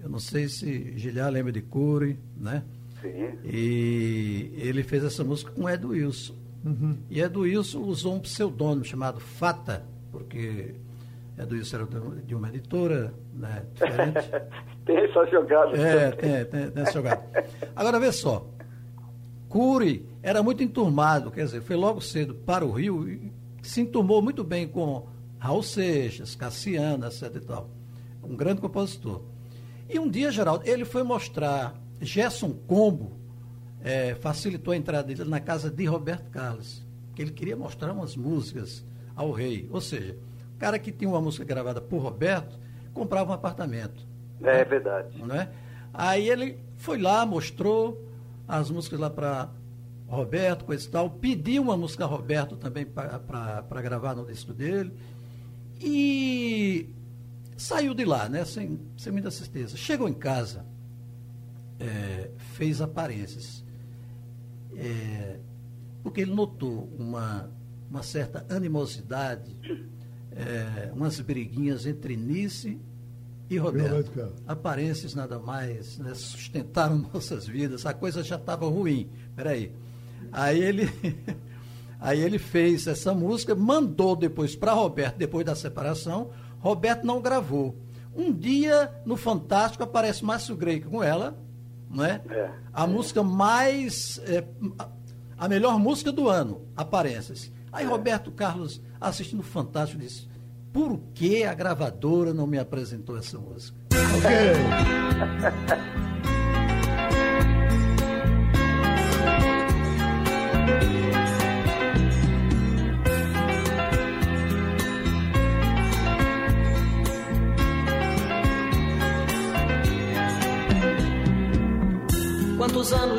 Eu 0.01 0.09
não 0.09 0.19
sei 0.19 0.49
se 0.49 0.97
Gilhar 0.97 1.31
lembra 1.31 1.53
de 1.53 1.61
Cury, 1.61 2.19
né? 2.35 2.63
Sim. 3.01 3.39
E 3.45 4.53
ele 4.57 4.83
fez 4.83 5.05
essa 5.05 5.23
música 5.23 5.51
com 5.53 5.69
Edu 5.69 5.89
Wilson. 5.89 6.35
E 7.09 7.21
Edu 7.21 7.41
Wilson 7.41 7.81
usou 7.81 8.15
um 8.15 8.21
pseudônimo 8.21 8.85
chamado 8.85 9.21
Fata, 9.21 9.85
porque 10.11 10.75
Edu 11.39 11.55
Wilson 11.55 11.77
era 11.77 11.87
de 12.23 12.35
uma 12.35 12.49
editora 12.49 13.15
né, 13.33 13.65
diferente. 13.73 14.31
Tem 14.85 14.97
essa 14.99 15.27
jogada. 15.27 15.77
É, 15.77 16.11
tem, 16.13 16.45
tem, 16.45 16.71
tem 16.71 16.83
essa 16.83 16.93
jogada. 16.93 17.21
Agora, 17.75 17.99
vê 17.99 18.13
só. 18.13 18.49
Cury 19.49 20.07
era 20.23 20.43
muito 20.43 20.63
enturmado, 20.63 21.31
quer 21.31 21.45
dizer, 21.45 21.61
foi 21.61 21.75
logo 21.75 22.01
cedo 22.01 22.35
para 22.35 22.65
o 22.65 22.71
Rio 22.71 23.09
e 23.09 23.33
se 23.63 23.81
enturmou 23.81 24.23
muito 24.23 24.45
bem 24.45 24.69
com 24.69 25.09
Raul 25.39 25.63
Seixas, 25.63 26.37
Cassiano, 26.37 27.07
etc 27.07 27.35
e 27.35 27.41
tal. 27.41 27.69
Um 28.23 28.37
grande 28.37 28.61
compositor. 28.61 29.23
E 29.89 29.99
um 29.99 30.09
dia, 30.09 30.31
Geraldo, 30.31 30.69
ele 30.69 30.85
foi 30.85 31.03
mostrar 31.03 31.75
Gerson 32.01 32.53
Combo, 32.67 33.17
eh, 33.83 34.15
facilitou 34.17 34.73
a 34.73 34.77
entrada 34.77 35.05
dele 35.09 35.29
na 35.29 35.41
casa 35.41 35.71
de 35.71 35.85
Roberto 35.87 36.31
Carlos, 36.31 36.85
que 37.15 37.23
ele 37.23 37.31
queria 37.31 37.57
mostrar 37.57 37.93
umas 37.93 38.17
músicas 38.17 38.85
ao 39.15 39.31
rei. 39.33 39.69
Ou 39.71 39.81
seja, 39.81 40.17
o 40.55 40.59
cara 40.59 40.79
que 40.79 40.93
tinha 40.93 41.09
uma 41.09 41.21
música 41.21 41.45
gravada 41.45 41.81
por 41.81 41.99
Roberto, 41.99 42.59
comprava 42.93 43.31
um 43.31 43.35
apartamento 43.35 44.07
É 44.43 44.65
verdade. 44.65 45.19
não 45.23 45.35
é? 45.35 45.51
Aí 45.93 46.29
ele 46.29 46.59
foi 46.77 46.99
lá, 46.99 47.25
mostrou 47.27 48.03
as 48.49 48.71
músicas 48.71 48.99
lá 49.01 49.11
para 49.11 49.51
Roberto, 50.09 50.65
coisa 50.65 50.87
e 50.87 50.91
tal, 50.91 51.11
pediu 51.11 51.63
uma 51.63 51.77
música 51.77 52.05
a 52.05 52.07
Roberto 52.07 52.57
também 52.57 52.85
para 52.87 53.83
gravar 53.83 54.15
no 54.15 54.25
disco 54.25 54.53
dele 54.53 54.93
e 55.81 56.89
saiu 57.57 57.93
de 57.95 58.05
lá, 58.05 58.29
né? 58.29 58.45
Sem, 58.45 58.79
sem 58.97 59.13
muita 59.13 59.31
certeza. 59.31 59.77
Chegou 59.77 60.09
em 60.09 60.15
casa, 60.15 60.65
é, 61.79 62.31
fez 62.55 62.81
aparências, 62.81 63.65
é, 64.75 65.39
porque 66.03 66.21
ele 66.21 66.35
notou 66.35 66.89
uma, 66.99 67.51
uma 67.91 68.03
certa 68.03 68.47
animosidade, 68.49 69.57
é, 70.33 70.91
umas 70.93 71.21
briguinhas 71.21 71.87
entre 71.87 72.17
Nice 72.17 72.79
e 73.49 73.59
Roberto. 73.59 74.35
Aparências 74.47 75.15
nada 75.15 75.39
mais 75.39 75.99
né, 75.99 76.15
sustentaram 76.15 76.99
nossas 77.13 77.47
vidas, 77.47 77.87
a 77.87 77.95
coisa 77.95 78.23
já 78.23 78.37
estava 78.37 78.67
ruim. 78.67 79.09
Peraí. 79.35 79.73
Aí 80.33 80.63
ele, 80.63 80.91
aí 82.01 82.21
ele 82.21 82.39
fez 82.39 82.87
essa 82.87 83.15
música, 83.15 83.55
mandou 83.55 84.17
depois 84.17 84.57
para 84.57 84.73
Roberto, 84.73 85.17
depois 85.17 85.45
da 85.45 85.55
separação. 85.55 86.31
Roberto 86.59 87.05
não 87.05 87.21
gravou. 87.21 87.77
Um 88.15 88.33
dia, 88.33 88.91
no 89.05 89.17
Fantástico, 89.17 89.85
aparece 89.85 90.25
Márcio 90.25 90.57
Greik 90.57 90.87
com 90.87 91.03
ela, 91.03 91.39
não 91.91 92.05
é? 92.05 92.21
É. 92.31 92.51
A 92.73 92.87
música 92.87 93.23
mais. 93.23 94.21
é, 94.27 94.45
a- 95.39 95.49
melhor 95.49 95.79
música 95.79 96.11
do 96.13 96.29
ano, 96.29 96.63
Aparências. 96.77 97.53
Aí 97.73 97.85
Roberto 97.85 98.31
Carlos, 98.31 98.81
assistindo 99.01 99.41
o 99.41 99.43
Fantástico, 99.45 100.01
disse: 100.01 100.29
Por 100.73 100.99
que 101.15 101.45
a 101.45 101.53
gravadora 101.55 102.33
não 102.33 102.47
me 102.47 102.59
apresentou 102.59 103.17
essa 103.19 103.39
música? 103.39 103.77
Ok. 104.17 105.87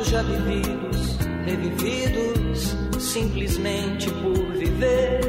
já 0.08 0.22
vividos, 0.22 1.18
revividos, 1.44 2.74
simplesmente 2.98 4.10
por 4.10 4.52
viver. 4.54 5.20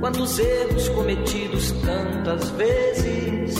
Quantos 0.00 0.38
erros 0.40 0.88
cometidos 0.88 1.70
tantas 1.82 2.50
vezes, 2.50 3.54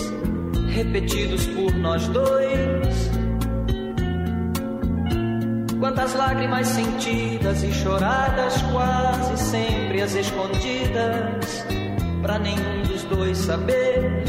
repetidos 0.75 1.47
por 1.47 1.73
nós 1.77 2.09
dois. 2.09 3.11
Quantas 5.79 6.15
lágrimas 6.15 6.67
sentidas 6.67 7.63
e 7.63 7.73
choradas, 7.73 8.61
quase 8.73 9.39
sempre 9.39 10.03
as 10.03 10.15
escondidas, 10.17 11.65
pra 12.23 12.41
nenhum 12.41 12.83
dos 12.89 13.05
dois 13.05 13.39
saber. 13.39 14.25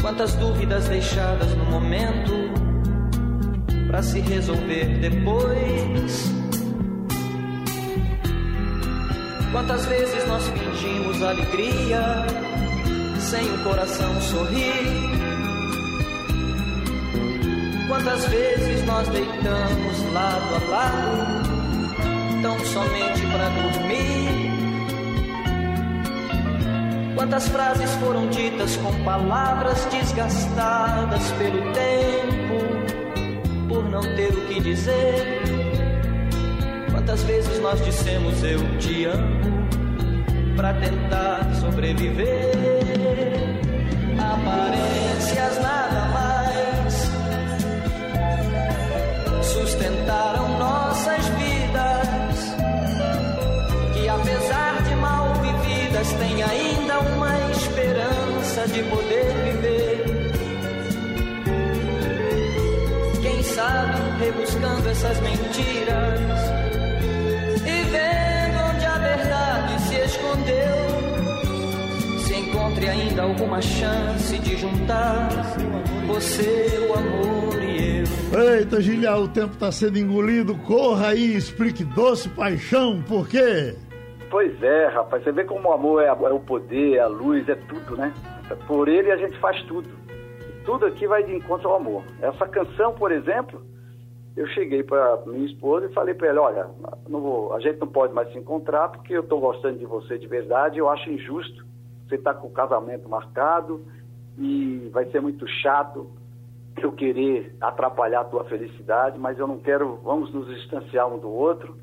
Quantas 0.00 0.34
dúvidas 0.36 0.88
deixadas 0.88 1.54
no 1.54 1.66
momento 1.66 2.69
para 3.90 4.02
se 4.04 4.20
resolver 4.20 4.86
depois. 5.00 6.32
Quantas 9.50 9.84
vezes 9.86 10.26
nós 10.28 10.46
fingimos 10.46 11.20
alegria 11.20 12.24
sem 13.18 13.52
o 13.52 13.64
coração 13.64 14.20
sorrir? 14.20 15.10
Quantas 17.88 18.24
vezes 18.26 18.86
nós 18.86 19.08
deitamos 19.08 20.12
lado 20.12 20.54
a 20.54 20.70
lado, 20.70 22.42
tão 22.42 22.58
somente 22.66 23.26
para 23.26 23.48
dormir? 23.48 24.50
Quantas 27.16 27.48
frases 27.48 27.90
foram 27.96 28.28
ditas 28.28 28.76
com 28.76 28.94
palavras 29.02 29.84
desgastadas 29.86 31.32
pelo 31.32 31.72
tempo, 31.72 32.39
não 34.00 34.16
ter 34.16 34.32
o 34.32 34.46
que 34.46 34.60
dizer? 34.60 35.42
Quantas 36.90 37.22
vezes 37.24 37.60
nós 37.60 37.84
dissemos 37.84 38.42
eu 38.42 38.58
te 38.78 39.04
amo 39.04 39.66
para 40.56 40.72
tentar 40.74 41.54
sobreviver? 41.60 42.50
Aparências 44.18 45.60
nada 45.60 46.00
mais 46.14 47.10
sustentaram 49.44 50.58
nossas 50.58 51.26
vidas, 51.28 52.54
que 53.94 54.08
apesar 54.08 54.82
de 54.82 54.94
mal 54.96 55.34
vividas 55.34 56.12
tem 56.14 56.42
ainda 56.42 57.00
uma 57.00 57.50
esperança 57.50 58.66
de 58.68 58.82
poder 58.84 59.39
rebuscando 64.20 64.88
essas 64.88 65.18
mentiras 65.20 66.20
e 67.64 67.82
vendo 67.90 68.58
onde 68.68 68.84
a 68.84 68.98
verdade 68.98 69.80
se 69.80 69.94
escondeu, 69.94 70.76
se 72.18 72.34
encontre 72.34 72.88
ainda 72.88 73.22
alguma 73.22 73.62
chance 73.62 74.38
de 74.38 74.56
juntar 74.56 75.28
você, 76.06 76.86
o 76.88 76.94
amor 76.98 77.62
e 77.62 78.00
eu. 78.00 78.58
Eita, 78.58 78.80
Gilha, 78.82 79.16
o 79.16 79.26
tempo 79.26 79.54
está 79.54 79.72
sendo 79.72 79.98
engolido. 79.98 80.54
Corra 80.58 81.08
aí, 81.08 81.34
explique 81.34 81.82
doce 81.82 82.28
paixão, 82.28 83.02
por 83.02 83.26
quê? 83.26 83.74
Pois 84.30 84.62
é, 84.62 84.86
rapaz, 84.88 85.24
você 85.24 85.32
vê 85.32 85.44
como 85.44 85.68
o 85.68 85.72
amor 85.72 86.02
é, 86.02 86.08
é 86.08 86.12
o 86.12 86.40
poder, 86.40 86.96
é 86.96 87.00
a 87.00 87.08
luz, 87.08 87.48
é 87.48 87.54
tudo, 87.54 87.96
né? 87.96 88.12
Por 88.66 88.88
ele 88.88 89.10
a 89.10 89.16
gente 89.16 89.38
faz 89.40 89.60
tudo. 89.64 89.88
Tudo 90.64 90.86
aqui 90.86 91.06
vai 91.06 91.24
de 91.24 91.34
encontro 91.34 91.68
ao 91.68 91.76
amor. 91.76 92.04
Essa 92.20 92.46
canção, 92.46 92.92
por 92.92 93.10
exemplo, 93.10 93.62
eu 94.36 94.46
cheguei 94.48 94.82
para 94.82 95.22
minha 95.26 95.46
esposa 95.46 95.86
e 95.86 95.92
falei 95.92 96.14
para 96.14 96.28
ela, 96.28 96.42
olha, 96.42 96.70
não 97.08 97.20
vou, 97.20 97.52
a 97.52 97.60
gente 97.60 97.78
não 97.78 97.88
pode 97.88 98.12
mais 98.12 98.30
se 98.32 98.38
encontrar 98.38 98.88
porque 98.88 99.12
eu 99.12 99.22
estou 99.22 99.40
gostando 99.40 99.78
de 99.78 99.86
você 99.86 100.18
de 100.18 100.26
verdade, 100.26 100.78
eu 100.78 100.88
acho 100.88 101.10
injusto 101.10 101.64
você 102.08 102.16
estar 102.16 102.34
tá 102.34 102.40
com 102.40 102.48
o 102.48 102.52
casamento 102.52 103.08
marcado 103.08 103.84
e 104.38 104.88
vai 104.92 105.04
ser 105.10 105.20
muito 105.20 105.46
chato 105.46 106.10
eu 106.76 106.92
querer 106.92 107.54
atrapalhar 107.60 108.20
a 108.20 108.24
tua 108.24 108.44
felicidade, 108.44 109.18
mas 109.18 109.38
eu 109.38 109.46
não 109.46 109.58
quero, 109.58 109.96
vamos 109.96 110.32
nos 110.32 110.46
distanciar 110.48 111.08
um 111.12 111.18
do 111.18 111.28
outro 111.28 111.76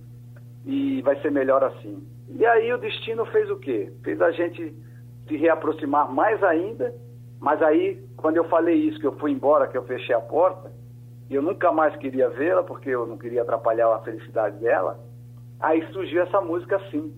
e 0.66 1.02
vai 1.02 1.20
ser 1.22 1.32
melhor 1.32 1.64
assim. 1.64 2.06
E 2.30 2.46
aí 2.46 2.72
o 2.74 2.78
destino 2.78 3.26
fez 3.28 3.50
o 3.50 3.58
quê? 3.58 3.94
Fez 4.04 4.22
a 4.22 4.32
gente 4.32 4.74
se 5.28 5.38
reaproximar 5.38 6.12
mais 6.12 6.44
ainda, 6.44 6.94
mas 7.40 7.62
aí, 7.62 8.04
quando 8.18 8.38
eu 8.38 8.46
falei 8.46 8.76
isso, 8.76 9.00
que 9.00 9.08
eu 9.08 9.18
fui 9.18 9.32
embora, 9.32 9.68
que 9.68 9.78
eu 9.78 9.84
fechei 9.84 10.16
a 10.16 10.20
porta, 10.20 10.72
e 11.30 11.36
eu 11.36 11.42
nunca 11.42 11.72
mais 11.72 11.96
queria 11.98 12.30
vê-la, 12.30 12.64
porque 12.64 12.90
eu 12.90 13.06
não 13.06 13.18
queria 13.18 13.42
atrapalhar 13.42 13.94
a 13.94 14.00
felicidade 14.00 14.58
dela, 14.58 15.00
aí 15.60 15.86
surgiu 15.92 16.22
essa 16.24 16.40
música 16.40 16.78
assim. 16.78 17.14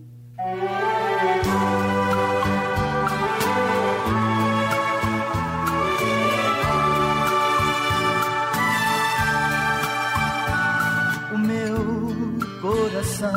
O 11.32 11.38
meu 11.38 12.60
coração 12.60 13.30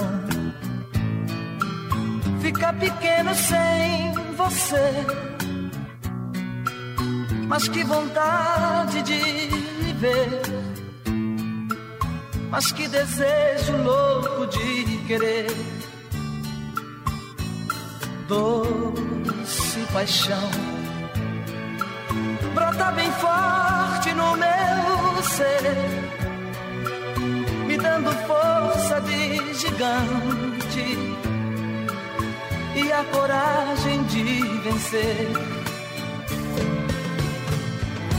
fica 2.42 2.74
pequeno 2.74 3.34
sem 3.36 4.14
você. 4.36 5.34
Mas 7.48 7.68
que 7.68 7.84
vontade 7.84 9.04
de 9.04 9.64
viver. 9.84 10.63
Mas 12.54 12.72
que 12.72 12.88
desejo 12.88 13.76
louco 13.84 14.46
de 14.46 14.98
querer. 15.08 15.48
Doce 18.28 19.80
paixão 19.92 20.50
brota 22.54 22.92
bem 22.92 23.12
forte 23.14 24.14
no 24.14 24.38
meu 24.38 25.24
ser, 25.24 25.76
me 27.66 27.76
dando 27.78 28.12
força 28.28 29.02
de 29.02 29.54
gigante 29.56 30.98
e 32.76 32.92
a 32.92 33.04
coragem 33.06 34.04
de 34.04 34.24
vencer. 34.60 35.32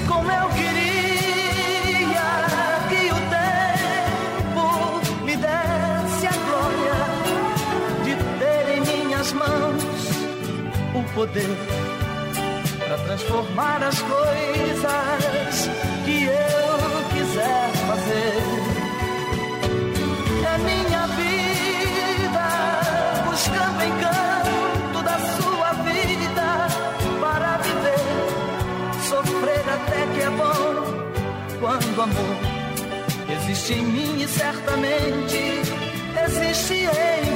Como 0.09 0.31
eu 0.31 0.49
queria 0.51 0.84
poder 11.15 11.57
para 12.79 12.99
transformar 12.99 13.83
as 13.83 14.01
coisas 14.03 15.71
que 16.05 16.25
eu 16.25 17.05
quiser 17.13 17.71
fazer. 17.87 18.43
É 20.47 20.59
minha 20.59 21.07
vida 21.07 22.47
buscando 23.31 23.85
encanto 23.85 25.03
da 25.05 25.19
sua 25.37 25.73
vida 25.85 26.49
para 27.21 27.57
viver, 27.59 28.05
sofrer 29.09 29.65
até 29.73 30.07
que 30.15 30.21
é 30.21 30.31
bom 30.31 30.85
quando 31.61 32.03
amor 32.03 32.39
existe 33.37 33.73
em 33.75 33.85
mim 33.85 34.23
e 34.23 34.29
certamente 34.29 35.63
existe 36.27 36.75
em. 36.75 37.34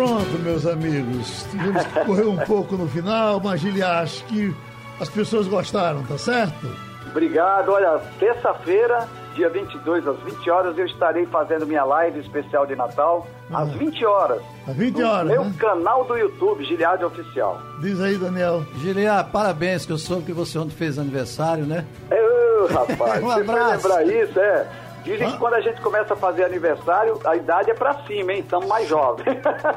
Pronto, 0.00 0.38
meus 0.38 0.66
amigos. 0.66 1.44
Tivemos 1.50 1.84
que 1.84 2.04
correr 2.06 2.24
um 2.26 2.38
pouco 2.38 2.74
no 2.74 2.88
final, 2.88 3.38
mas 3.38 3.60
Gilha, 3.60 4.00
acho 4.00 4.24
que 4.24 4.54
as 4.98 5.10
pessoas 5.10 5.46
gostaram, 5.46 6.02
tá 6.04 6.16
certo? 6.16 6.66
Obrigado. 7.10 7.70
Olha, 7.70 8.00
terça-feira, 8.18 9.06
dia 9.34 9.50
22, 9.50 10.06
às 10.08 10.18
20 10.20 10.50
horas, 10.50 10.78
eu 10.78 10.86
estarei 10.86 11.26
fazendo 11.26 11.66
minha 11.66 11.84
live 11.84 12.18
especial 12.18 12.64
de 12.66 12.74
Natal, 12.74 13.26
às 13.52 13.68
20 13.72 14.06
horas. 14.06 14.40
Às 14.66 14.74
20 14.74 14.96
no 14.96 15.06
horas, 15.06 15.30
meu 15.32 15.44
né? 15.44 15.54
canal 15.58 16.04
do 16.06 16.16
YouTube, 16.16 16.64
Giliade 16.64 17.04
Oficial. 17.04 17.60
Diz 17.82 18.00
aí, 18.00 18.16
Daniel. 18.16 18.64
Giliar, 18.76 19.28
parabéns, 19.30 19.84
que 19.84 19.92
eu 19.92 19.98
soube 19.98 20.22
que 20.22 20.32
você 20.32 20.58
ontem 20.58 20.74
fez 20.74 20.98
aniversário, 20.98 21.66
né? 21.66 21.84
Ô, 22.10 22.72
rapaz, 22.72 23.20
Um 23.22 23.26
você 23.26 23.40
abraço. 23.40 23.86
lembrar 23.86 24.06
isso, 24.06 24.40
é? 24.40 24.66
Dizem 25.04 25.30
que 25.30 25.38
quando 25.38 25.54
a 25.54 25.60
gente 25.60 25.80
começa 25.80 26.14
a 26.14 26.16
fazer 26.16 26.44
aniversário, 26.44 27.18
a 27.24 27.36
idade 27.36 27.70
é 27.70 27.74
pra 27.74 27.94
cima, 28.06 28.32
hein? 28.32 28.40
Estamos 28.40 28.66
mais 28.66 28.88
jovens. 28.88 29.26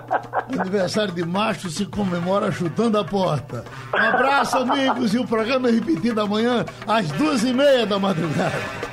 Aniversário 0.60 1.14
de 1.14 1.26
macho 1.26 1.70
se 1.70 1.86
comemora 1.86 2.52
chutando 2.52 2.98
a 2.98 3.04
porta. 3.04 3.64
Um 3.94 3.98
abraço, 3.98 4.58
amigos, 4.58 5.14
e 5.14 5.20
o 5.20 5.28
programa 5.28 5.70
é 5.70 5.72
repetido 5.72 6.22
amanhã 6.22 6.66
às 6.88 7.10
duas 7.12 7.44
e 7.44 7.54
meia 7.54 7.86
da 7.86 7.98
madrugada. 7.98 8.93